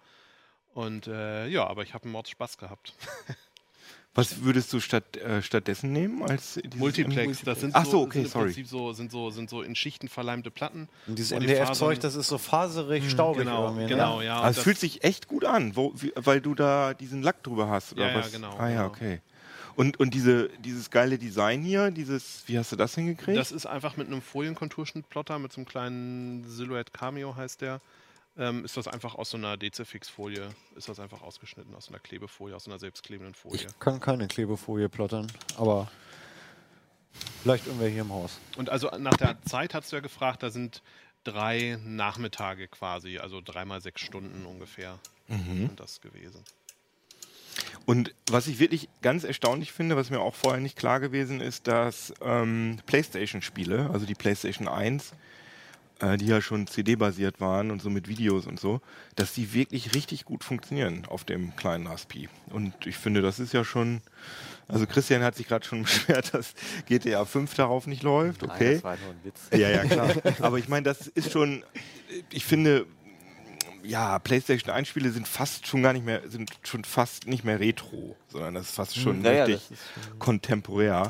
[0.75, 2.95] Und äh, ja, aber ich habe einen Mords Spaß gehabt.
[4.15, 8.25] was würdest du statt, äh, stattdessen nehmen als Multiplex, das sind Ach so, okay, sind
[8.25, 8.45] im sorry.
[8.47, 10.89] Prinzip so, sind so, sind so in Schichten verleimte Platten.
[11.07, 13.83] Und dieses MDF-Zeug, das ist so faserig, staubig Genau, irgendwie.
[13.83, 13.89] ne?
[13.89, 14.35] genau, ja.
[14.37, 17.23] Aber und es das- fühlt sich echt gut an, wo, wie, weil du da diesen
[17.23, 17.93] Lack drüber hast.
[17.93, 18.33] Oder Ja, ja, was?
[18.33, 18.87] genau, Ah ja, genau.
[18.89, 19.21] okay.
[19.77, 23.39] Und, und diese, dieses geile Design hier, dieses, wie hast du das hingekriegt?
[23.39, 27.81] Das ist einfach mit einem Folienkonturschnittplotter, mit so einem kleinen Silhouette Cameo heißt der.
[28.39, 32.55] Ähm, ist das einfach aus so einer Dezifix-Folie, ist das einfach ausgeschnitten, aus einer Klebefolie,
[32.57, 33.67] aus einer selbstklebenden Folie.
[33.67, 35.27] Ich kann keine Klebefolie plottern,
[35.57, 35.91] aber
[37.43, 38.39] vielleicht irgendwer hier im Haus.
[38.57, 40.83] Und also nach der Zeit hast du ja gefragt, da sind
[41.25, 45.69] drei Nachmittage quasi, also dreimal sechs Stunden ungefähr Mhm.
[45.69, 46.43] sind das gewesen.
[47.87, 51.67] Und was ich wirklich ganz erstaunlich finde, was mir auch vorher nicht klar gewesen ist,
[51.67, 55.13] dass ähm, PlayStation-Spiele, also die PlayStation 1,
[56.01, 58.81] äh, die ja schon CD-basiert waren und so mit Videos und so,
[59.17, 62.29] dass die wirklich richtig gut funktionieren auf dem kleinen Raspi.
[62.51, 64.01] Und ich finde, das ist ja schon.
[64.69, 66.55] Also Christian hat sich gerade schon beschwert, dass
[66.87, 68.43] GTA 5 darauf nicht läuft.
[68.43, 68.75] Nein, Okay.
[68.75, 69.41] das war nur ein Witz.
[69.53, 70.11] Ja, ja, klar.
[70.41, 71.65] Aber ich meine, das ist schon,
[72.31, 72.87] ich finde,
[73.83, 77.59] ja, PlayStation 1 Spiele sind fast schon gar nicht mehr, sind schon fast nicht mehr
[77.59, 79.79] retro, sondern das ist fast schon Ja, ja, richtig
[80.19, 81.09] kontemporär.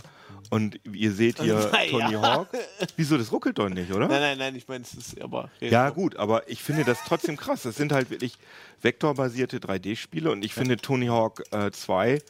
[0.51, 1.91] Und ihr seht hier Naja.
[1.91, 2.49] Tony Hawk.
[2.97, 4.09] Wieso, das ruckelt doch nicht, oder?
[4.09, 5.51] Nein, nein, nein, ich meine, es ist aber.
[5.61, 7.63] Ja, gut, aber ich finde das trotzdem krass.
[7.63, 8.35] Das sind halt wirklich
[8.81, 12.21] vektorbasierte 3D-Spiele und ich finde Tony Hawk äh, 2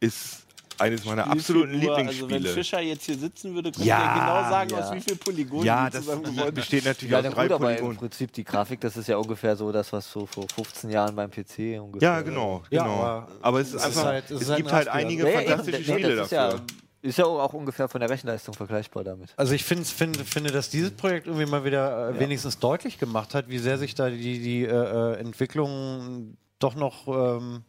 [0.00, 0.46] ist
[0.78, 2.54] eines meiner absoluten Spielfigur, Also, wenn Lieblingsspiele.
[2.54, 4.78] Fischer jetzt hier sitzen würde, könnte Ja, er genau sagen, ja.
[4.78, 7.52] aus wie viel Polygonen ja, die das zusammengebaut besteht natürlich Ja, aus na drei gut,
[7.52, 7.98] aber im Polygonen.
[7.98, 11.30] Prinzip die Grafik, das ist ja ungefähr so das, was so vor 15 Jahren beim
[11.30, 12.08] PC ungefähr.
[12.08, 12.94] Ja, genau, Ja, genau.
[12.94, 15.22] aber aber es ist es ist einfach, halt- es es, ist halt gibt halt einige
[15.24, 16.60] Ja, ja, fantastische eben, Spiele das ist dafür.
[17.02, 19.32] Ja, ist ja auch ungefähr von der Rechenleistung vergleichbar damit.
[19.36, 23.34] Also ich finde, finde, finde, dass dieses Projekt irgendwie mal wieder äh, wenigstens deutlich gemacht
[23.34, 27.64] hat, wie sehr sich da die, die äh, äh, Entwicklung doch noch ähm,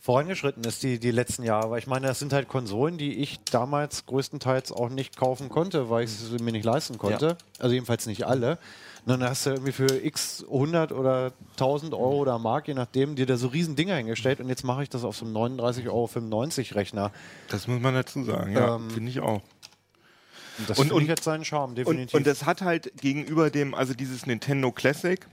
[0.00, 1.70] vorangeschritten ist, die, die letzten Jahre.
[1.70, 5.90] Weil ich meine, das sind halt Konsolen, die ich damals größtenteils auch nicht kaufen konnte,
[5.90, 7.36] weil ich sie mir nicht leisten konnte.
[7.58, 8.58] Also jedenfalls nicht alle.
[9.06, 13.14] Und dann hast du irgendwie für x 100 oder 1000 Euro oder Mark, je nachdem,
[13.14, 15.86] dir da so riesen Dinger hingestellt und jetzt mache ich das auf so einem 39,95
[15.88, 17.12] Euro Rechner.
[17.48, 19.42] Das muss man dazu sagen, ja, Ähm, finde ich auch.
[20.58, 22.14] Und das Und- und- jetzt seinen Charme, Und, definitiv.
[22.14, 25.24] und das hat halt gegenüber dem, also dieses Nintendo Classic,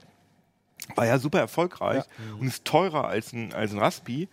[0.96, 2.04] war ja super erfolgreich
[2.40, 4.28] und ist teurer als ein, als ein Raspi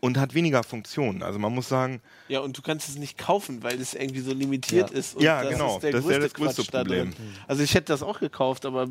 [0.00, 1.22] und hat weniger Funktionen.
[1.22, 4.32] Also man muss sagen, Ja, und du kannst es nicht kaufen, weil es irgendwie so
[4.32, 4.96] limitiert Ja.
[4.96, 5.16] ist.
[5.16, 5.74] Und Ja, das genau.
[5.76, 7.12] Ist der Das ist größte ja das größte Quatsch Problem.
[7.48, 8.86] Also ich hätte das auch gekauft, aber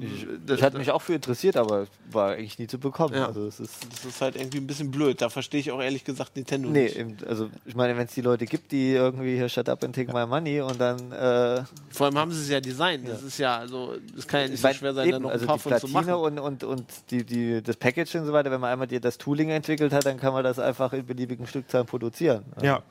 [0.46, 3.14] das, Ich hatte mich auch für interessiert, aber war eigentlich nie zu bekommen.
[3.16, 3.28] Ja.
[3.28, 5.22] Also es ist das ist halt irgendwie ein bisschen blöd.
[5.22, 6.96] Da verstehe ich auch ehrlich gesagt Nintendo Nee, nicht.
[6.98, 9.96] eben, also ich meine, wenn es die Leute gibt, die irgendwie hier shut up and
[9.96, 13.08] take my money und dann äh, Vor allem haben sie es ja designt.
[13.08, 15.44] Das ist ja, also, das kann ja nicht ich so schwer sein, eben, noch also
[15.44, 16.06] ein paar die von zu machen.
[16.08, 19.00] Platine und, und, und die, die, das Package und so weiter, wenn man einmal die,
[19.00, 22.46] das Tooling entwickelt hat, dann kann man das einfach in beliebigen Stückzahlen produzieren.
[22.62, 22.84] ja,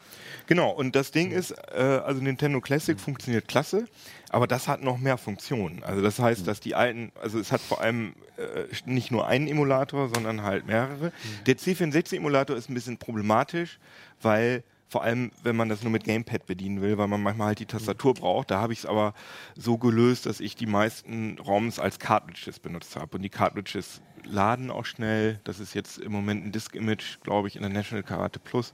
[0.47, 0.71] genau.
[0.71, 3.87] Und das Ding ist, äh, also Nintendo Classic funktioniert klasse,
[4.31, 5.83] aber das hat noch mehr Funktionen.
[5.85, 9.47] Also das heißt, dass die alten, also es hat vor allem äh, nicht nur einen
[9.47, 11.13] Emulator, sondern halt mehrere.
[11.47, 13.79] Der C64-Emulator ist ein bisschen problematisch,
[14.21, 14.65] weil
[14.95, 17.67] vor allem, wenn man das nur mit Gamepad bedienen will, weil man manchmal halt die
[17.67, 18.53] Tastatur braucht.
[18.53, 19.13] Da habe ich es aber
[19.57, 23.17] so gelöst, dass ich die meisten ROMs als Cartridges benutzt habe.
[23.17, 25.41] Und die Cartridges laden auch schnell.
[25.43, 28.73] Das ist jetzt im Moment ein Disk-Image, glaube ich, in der National Karate Plus.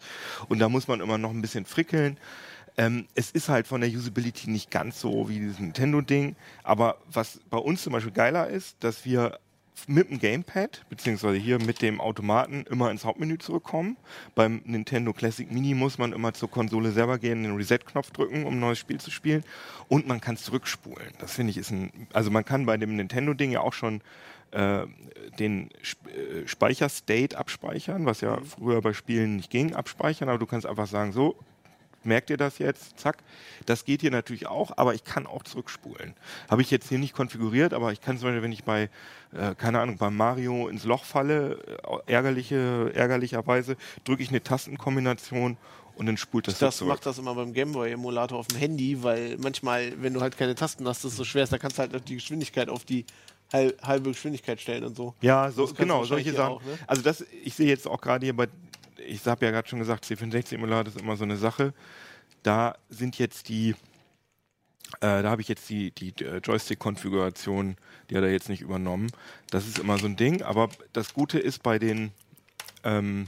[0.50, 2.18] Und da muss man immer noch ein bisschen frickeln.
[2.76, 6.36] Ähm, es ist halt von der Usability nicht ganz so wie dieses Nintendo-Ding.
[6.64, 9.40] Aber was bei uns zum Beispiel geiler ist, dass wir
[9.86, 13.96] mit dem Gamepad, beziehungsweise hier mit dem Automaten immer ins Hauptmenü zurückkommen.
[14.34, 18.54] Beim Nintendo Classic Mini muss man immer zur Konsole selber gehen, den Reset-Knopf drücken, um
[18.54, 19.44] ein neues Spiel zu spielen.
[19.88, 21.08] Und man kann es zurückspulen.
[21.18, 24.00] Das finde ich ist ein, also man kann bei dem Nintendo-Ding ja auch schon
[24.52, 24.86] äh,
[25.38, 30.66] den äh, Speicherstate abspeichern, was ja früher bei Spielen nicht ging, abspeichern, aber du kannst
[30.66, 31.36] einfach sagen, so,
[32.02, 32.98] merkt ihr das jetzt?
[32.98, 33.18] Zack.
[33.66, 36.14] Das geht hier natürlich auch, aber ich kann auch zurückspulen.
[36.50, 38.88] Habe ich jetzt hier nicht konfiguriert, aber ich kann zum Beispiel, wenn ich bei,
[39.32, 41.58] äh, keine Ahnung, bei Mario ins Loch falle,
[42.06, 45.56] äh, ärgerliche, ärgerlicherweise, drücke ich eine Tastenkombination
[45.96, 49.92] und dann spult das, Das macht das immer beim Gameboy-Emulator auf dem Handy, weil manchmal,
[50.02, 52.14] wenn du halt keine Tasten hast, das so schwer ist, da kannst du halt die
[52.14, 53.04] Geschwindigkeit auf die
[53.52, 55.14] hal- halbe Geschwindigkeit stellen und so.
[55.20, 56.54] Ja, so, genau, solche Sachen.
[56.54, 56.78] auch, ne?
[56.86, 58.46] Also das, ich sehe jetzt auch gerade hier bei,
[59.06, 61.72] ich habe ja gerade schon gesagt, C64-Emulator ist immer so eine Sache.
[62.42, 63.70] Da sind jetzt die,
[65.00, 67.76] äh, da habe ich jetzt die, die äh, Joystick-Konfiguration,
[68.08, 69.10] die hat er jetzt nicht übernommen.
[69.50, 72.12] Das ist immer so ein Ding, aber das Gute ist bei den,
[72.84, 73.26] ähm,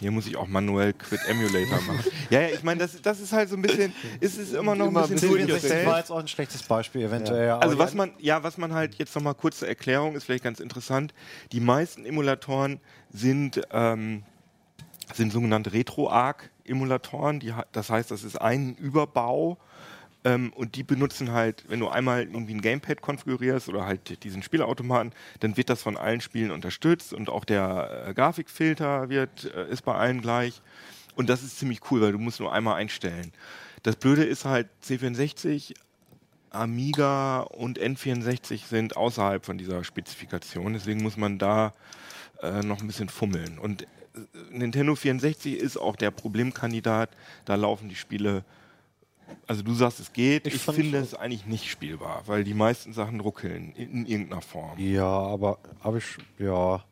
[0.00, 2.04] hier muss ich auch manuell Quit Emulator machen.
[2.30, 4.88] ja, ja, ich meine, das, das ist halt so ein bisschen, ist es immer noch
[4.88, 7.50] Immer ein bisschen ein bisschen war jetzt auch ein schlechtes Beispiel, eventuell.
[7.50, 10.44] aber Also ja, was man, ja, was man halt jetzt nochmal kurze Erklärung ist vielleicht
[10.44, 11.14] ganz interessant.
[11.52, 14.24] Die meisten Emulatoren sind, ähm,
[15.16, 17.42] sind sogenannte Retro-Arc-Emulatoren.
[17.72, 19.58] Das heißt, das ist ein Überbau
[20.24, 24.42] ähm, und die benutzen halt, wenn du einmal irgendwie ein Gamepad konfigurierst oder halt diesen
[24.42, 29.68] Spielautomaten, dann wird das von allen Spielen unterstützt und auch der äh, Grafikfilter wird, äh,
[29.70, 30.62] ist bei allen gleich.
[31.14, 33.32] Und das ist ziemlich cool, weil du musst nur einmal einstellen.
[33.82, 35.74] Das Blöde ist halt, C64
[36.50, 40.72] Amiga und N64 sind außerhalb von dieser Spezifikation.
[40.72, 41.74] Deswegen muss man da
[42.42, 43.58] äh, noch ein bisschen fummeln.
[43.58, 43.86] Und
[44.50, 47.10] Nintendo 64 ist auch der Problemkandidat.
[47.44, 48.44] Da laufen die Spiele.
[49.46, 50.46] Also du sagst, es geht.
[50.46, 54.42] Ich Ich, finde es eigentlich nicht spielbar, weil die meisten Sachen ruckeln in, in irgendeiner
[54.42, 54.78] Form.
[54.78, 56.04] ja, aber habe ich,
[56.38, 56.84] ja.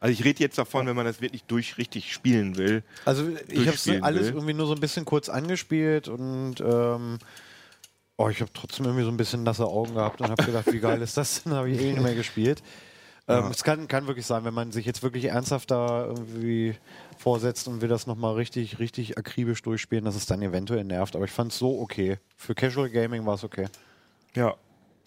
[0.00, 2.82] Also ich rede jetzt davon, wenn man das wirklich durch richtig spielen will.
[3.04, 4.34] Also ich habe alles will.
[4.34, 7.18] irgendwie nur so ein bisschen kurz angespielt und ähm,
[8.16, 10.80] oh, ich habe trotzdem irgendwie so ein bisschen nasse Augen gehabt und habe gedacht, wie
[10.80, 11.52] geil ist das denn?
[11.52, 12.62] habe ich eh nicht mehr gespielt.
[13.28, 16.74] Ähm, Es kann, kann wirklich sein, wenn man sich jetzt wirklich ernsthaft da irgendwie
[17.18, 21.14] vorsetzt und will das nochmal richtig, richtig akribisch durchspielen, dass es dann eventuell nervt.
[21.14, 22.18] Aber ich fand es so okay.
[22.36, 23.68] Für Casual Gaming war es okay.
[24.34, 24.56] Ja.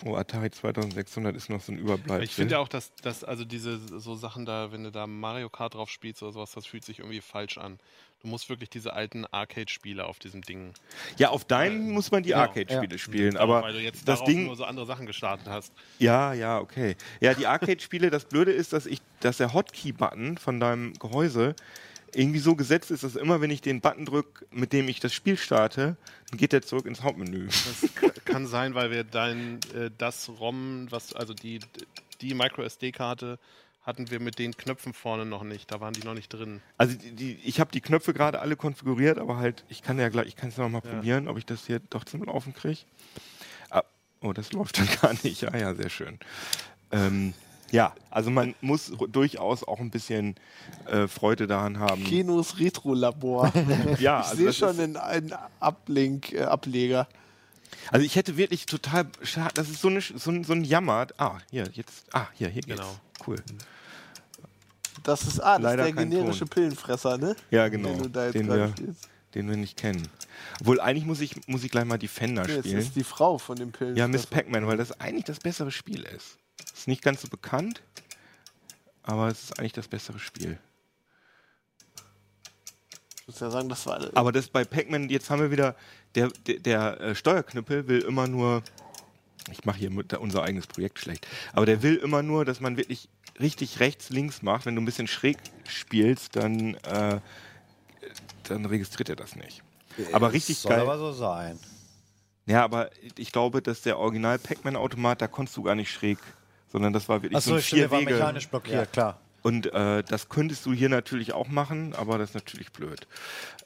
[0.03, 2.23] Oh, Atari 2600 ist noch so ein Überbleibsel.
[2.25, 5.49] Ich finde ja auch, dass, dass also diese so Sachen da, wenn du da Mario
[5.49, 7.79] Kart drauf spielst oder sowas, das fühlt sich irgendwie falsch an.
[8.25, 10.73] Du musst wirklich diese alten Arcade-Spiele auf diesem Ding.
[11.19, 12.41] ja, auf deinen muss man die Genau.
[12.41, 15.71] Arcade-Spiele spielen, Genau, aber weil du jetzt das Ding, nur so andere Sachen gestartet hast.
[15.99, 16.95] Ja, ja, okay.
[17.21, 21.55] Ja, die Arcade-Spiele, das Blöde ist, dass ich, dass der Hotkey-Button von deinem Gehäuse
[22.15, 25.13] irgendwie so gesetzt ist, dass immer, wenn ich den Button drücke, mit dem ich das
[25.13, 25.95] Spiel starte,
[26.31, 27.45] dann geht der zurück ins Hauptmenü.
[27.45, 31.59] Das kann sein, weil wir dein äh, das ROM, was also die
[32.21, 33.37] die Micro SD-Karte
[33.85, 35.71] hatten wir mit den Knöpfen vorne noch nicht.
[35.71, 36.61] Da waren die noch nicht drin.
[36.77, 40.09] Also die, die, ich habe die Knöpfe gerade alle konfiguriert, aber halt, ich kann ja
[40.09, 40.91] gleich, ich kann es noch mal Ja.
[40.91, 42.79] probieren, ob ich das hier doch zum Laufen kriege.
[43.69, 43.83] Ah,
[44.21, 45.41] oh, das läuft dann gar nicht.
[45.41, 46.17] Ja, ja, sehr schön.
[46.91, 47.33] Ähm,
[47.71, 50.35] ja, also man muss durchaus auch ein bisschen
[50.87, 52.03] äh, Freude daran haben.
[52.03, 53.51] Kinos Retro-Labor.
[53.99, 57.07] Ja, ich also sehe schon einen, einen Ablink, äh, Ableger.
[57.91, 59.05] Also ich hätte wirklich total
[59.53, 61.07] das ist so, eine, so, ein, so ein Jammer.
[61.17, 62.79] Ah, hier, jetzt, ah, hier, hier geht's.
[62.79, 62.95] Genau.
[63.25, 63.37] Cool.
[65.03, 66.49] Das ist, ah, das Leider ist der generische Ton.
[66.49, 67.35] Pillenfresser, ne?
[67.51, 67.89] Ja, genau.
[67.89, 69.09] Den du da jetzt Den wir, spielst.
[69.35, 70.07] den wir nicht kennen.
[70.61, 72.79] Obwohl, eigentlich muss ich, muss ich gleich mal Defender Jetzt spielen.
[72.79, 73.99] ist die Frau von dem Pillenfresser.
[73.99, 76.37] Ja, Miss Pac-Man, weil das eigentlich das bessere Spiel ist.
[76.73, 77.81] Ist nicht ganz so bekannt,
[79.03, 80.57] aber es ist eigentlich das bessere Spiel.
[83.21, 85.75] Ich muss ja sagen, das war Aber das bei Pac-Man, jetzt haben wir wieder,
[86.15, 88.61] der, der, der äh, Steuerknüppel will immer nur,
[89.51, 93.09] ich mache hier unser eigenes Projekt schlecht, aber der will immer nur, dass man wirklich
[93.39, 94.65] richtig rechts, links macht.
[94.65, 95.37] Wenn du ein bisschen schräg
[95.67, 97.19] spielst, dann, äh,
[98.43, 99.61] dann registriert er das nicht.
[100.11, 100.81] Aber richtig Soll geil.
[100.81, 101.59] aber so sein.
[102.45, 106.19] Ja, aber ich glaube, dass der Original Pac-Man-Automat, da konntest du gar nicht schräg,
[106.71, 109.19] sondern das war wirklich so Achso, ein vier war mechanisch blockiert, klar.
[109.41, 113.07] Und äh, das könntest du hier natürlich auch machen, aber das ist natürlich blöd.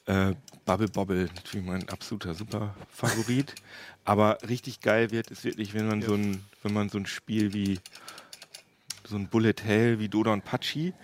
[0.06, 0.34] Äh,
[0.64, 3.54] Bubble Bobble, natürlich mein absoluter super Favorit.
[4.04, 7.52] aber richtig geil wird es wirklich, wenn man so ein, wenn man so ein Spiel
[7.52, 7.78] wie
[9.06, 10.94] so ein Bullet Hell wie Dodon Pachi.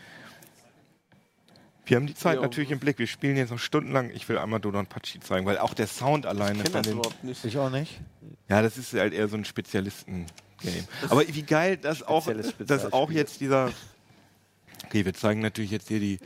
[1.84, 2.98] Wir haben die Zeit Ja, natürlich im Blick.
[2.98, 4.10] Wir spielen jetzt noch stundenlang.
[4.10, 6.92] Ich will einmal Dodon Pachi zeigen, weil auch der Sound alleine Ich kenne von das
[6.92, 7.44] überhaupt nicht.
[7.44, 8.00] Ich auch nicht.
[8.48, 10.84] ja, das ist halt eher so ein Spezialisten-Game.
[11.08, 12.28] Aber wie geil, dass auch,
[12.58, 13.70] dass auch jetzt dieser.
[14.96, 16.18] Okay, wir zeigen natürlich jetzt hier die.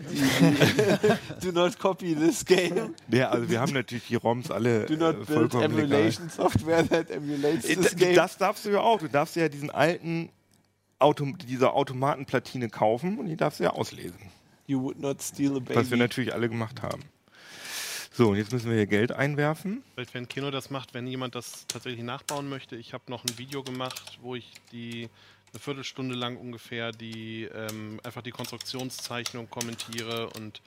[1.42, 2.94] Do not copy this game.
[3.08, 5.92] Ja, also wir haben natürlich die ROMs alle Do not äh, build vollkommen legal.
[5.92, 8.14] emulation software that emulates Äh, this game.
[8.14, 9.00] Das darfst du ja auch.
[9.00, 10.30] Du darfst ja diesen alten
[11.00, 14.20] Auto, diese Automatenplatine kaufen und die darfst du ja auslesen.
[14.68, 15.74] You would not steal a baby.
[15.74, 17.02] Was wir natürlich alle gemacht haben.
[18.12, 19.82] So, und jetzt müssen wir hier Geld einwerfen.
[19.94, 22.76] Vielleicht, wenn Kino das macht, wenn jemand das tatsächlich nachbauen möchte.
[22.76, 25.08] Ich habe noch ein Video gemacht, wo ich die
[25.52, 30.62] eine Viertelstunde lang ungefähr die ähm, einfach die Konstruktionszeichnung kommentiere und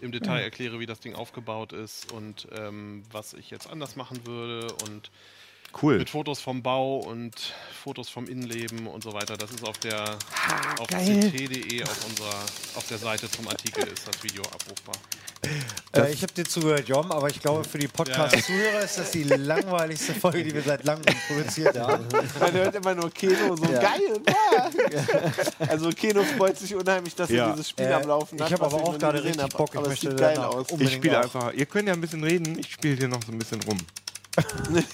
[0.00, 4.26] im Detail erkläre, wie das Ding aufgebaut ist und ähm, was ich jetzt anders machen
[4.26, 5.10] würde und
[5.82, 5.98] Cool.
[5.98, 7.34] Mit Fotos vom Bau und
[7.82, 9.36] Fotos vom Innenleben und so weiter.
[9.36, 10.16] Das ist auf der
[10.78, 11.20] auf geil.
[11.30, 12.34] ct.de auf unserer
[12.76, 14.94] auf der Seite zum Artikel ist das Video abrufbar.
[15.94, 19.22] Äh, ich habe dir zugehört, Jom, aber ich glaube, für die Podcast-Zuhörer ist das die
[19.24, 22.04] langweiligste Folge, die wir seit langem produziert haben.
[22.40, 23.80] Man hört immer nur Keno so Ja.
[23.80, 24.20] geil.
[24.26, 24.70] Ja.
[25.68, 27.46] Also Keno freut sich unheimlich, dass Ja.
[27.48, 28.52] er dieses Spiel Äh, am Laufen ich hat.
[28.52, 29.56] hab was aber auch gerade richtig hab.
[29.56, 29.70] Bock.
[29.72, 30.66] Ich Aber möchte sieht geil aus.
[30.78, 31.52] Ich spiele einfach.
[31.52, 32.58] Ihr könnt ja ein bisschen reden.
[32.58, 33.78] Ich spiele hier noch so ein bisschen rum.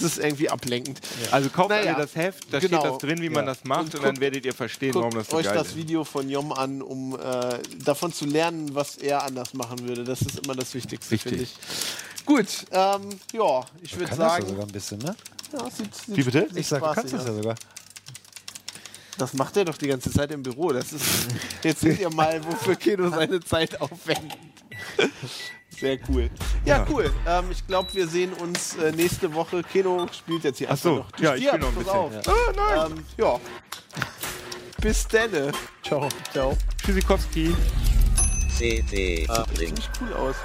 [0.00, 1.00] Es ist irgendwie ablenkend.
[1.30, 2.52] Also kauft Naja, alle das Heft.
[2.52, 2.80] Da genau.
[2.80, 3.52] steht das drin, wie man Ja.
[3.54, 3.86] das macht.
[3.86, 5.76] Und Und, dann werdet ihr verstehen, warum das so euch geil das ist.
[5.76, 10.04] Video von Jom an, um äh, davon zu lernen, was er anders machen würde.
[10.04, 11.54] Das ist immer das Wichtigste, finde ich.
[12.24, 15.16] Gut, ähm, ja, ich würde Kann das ja sagen, sogar ein bisschen, ne?
[15.52, 16.46] ja, sieht, sieht, Wie bitte?
[16.48, 17.54] sieht Ich sag, du spaßig kannst das ja sogar.
[19.18, 20.72] Das macht er doch die ganze Zeit im Büro.
[20.72, 21.04] Das ist,
[21.62, 24.38] jetzt seht ihr mal, wofür Keno seine Zeit aufwendet.
[25.78, 26.28] Sehr cool.
[26.64, 26.86] Ja, Ja.
[26.90, 27.10] cool.
[27.26, 29.62] Ähm, ich glaube, wir sehen uns äh, nächste Woche.
[29.62, 31.12] Keno spielt jetzt hier Ach so, einfach noch.
[31.16, 31.90] Du ja, ich spiel noch ein bisschen.
[31.90, 32.12] auf.
[32.26, 32.92] Ah, nein.
[32.98, 33.40] Ähm, ja.
[34.80, 35.52] Bis denne.
[35.82, 36.08] Ciao.
[36.32, 36.56] Ciao.
[36.84, 37.54] Tschüssikowski.
[38.56, 39.76] CD Uplink.
[39.78, 40.36] Sieht cool aus.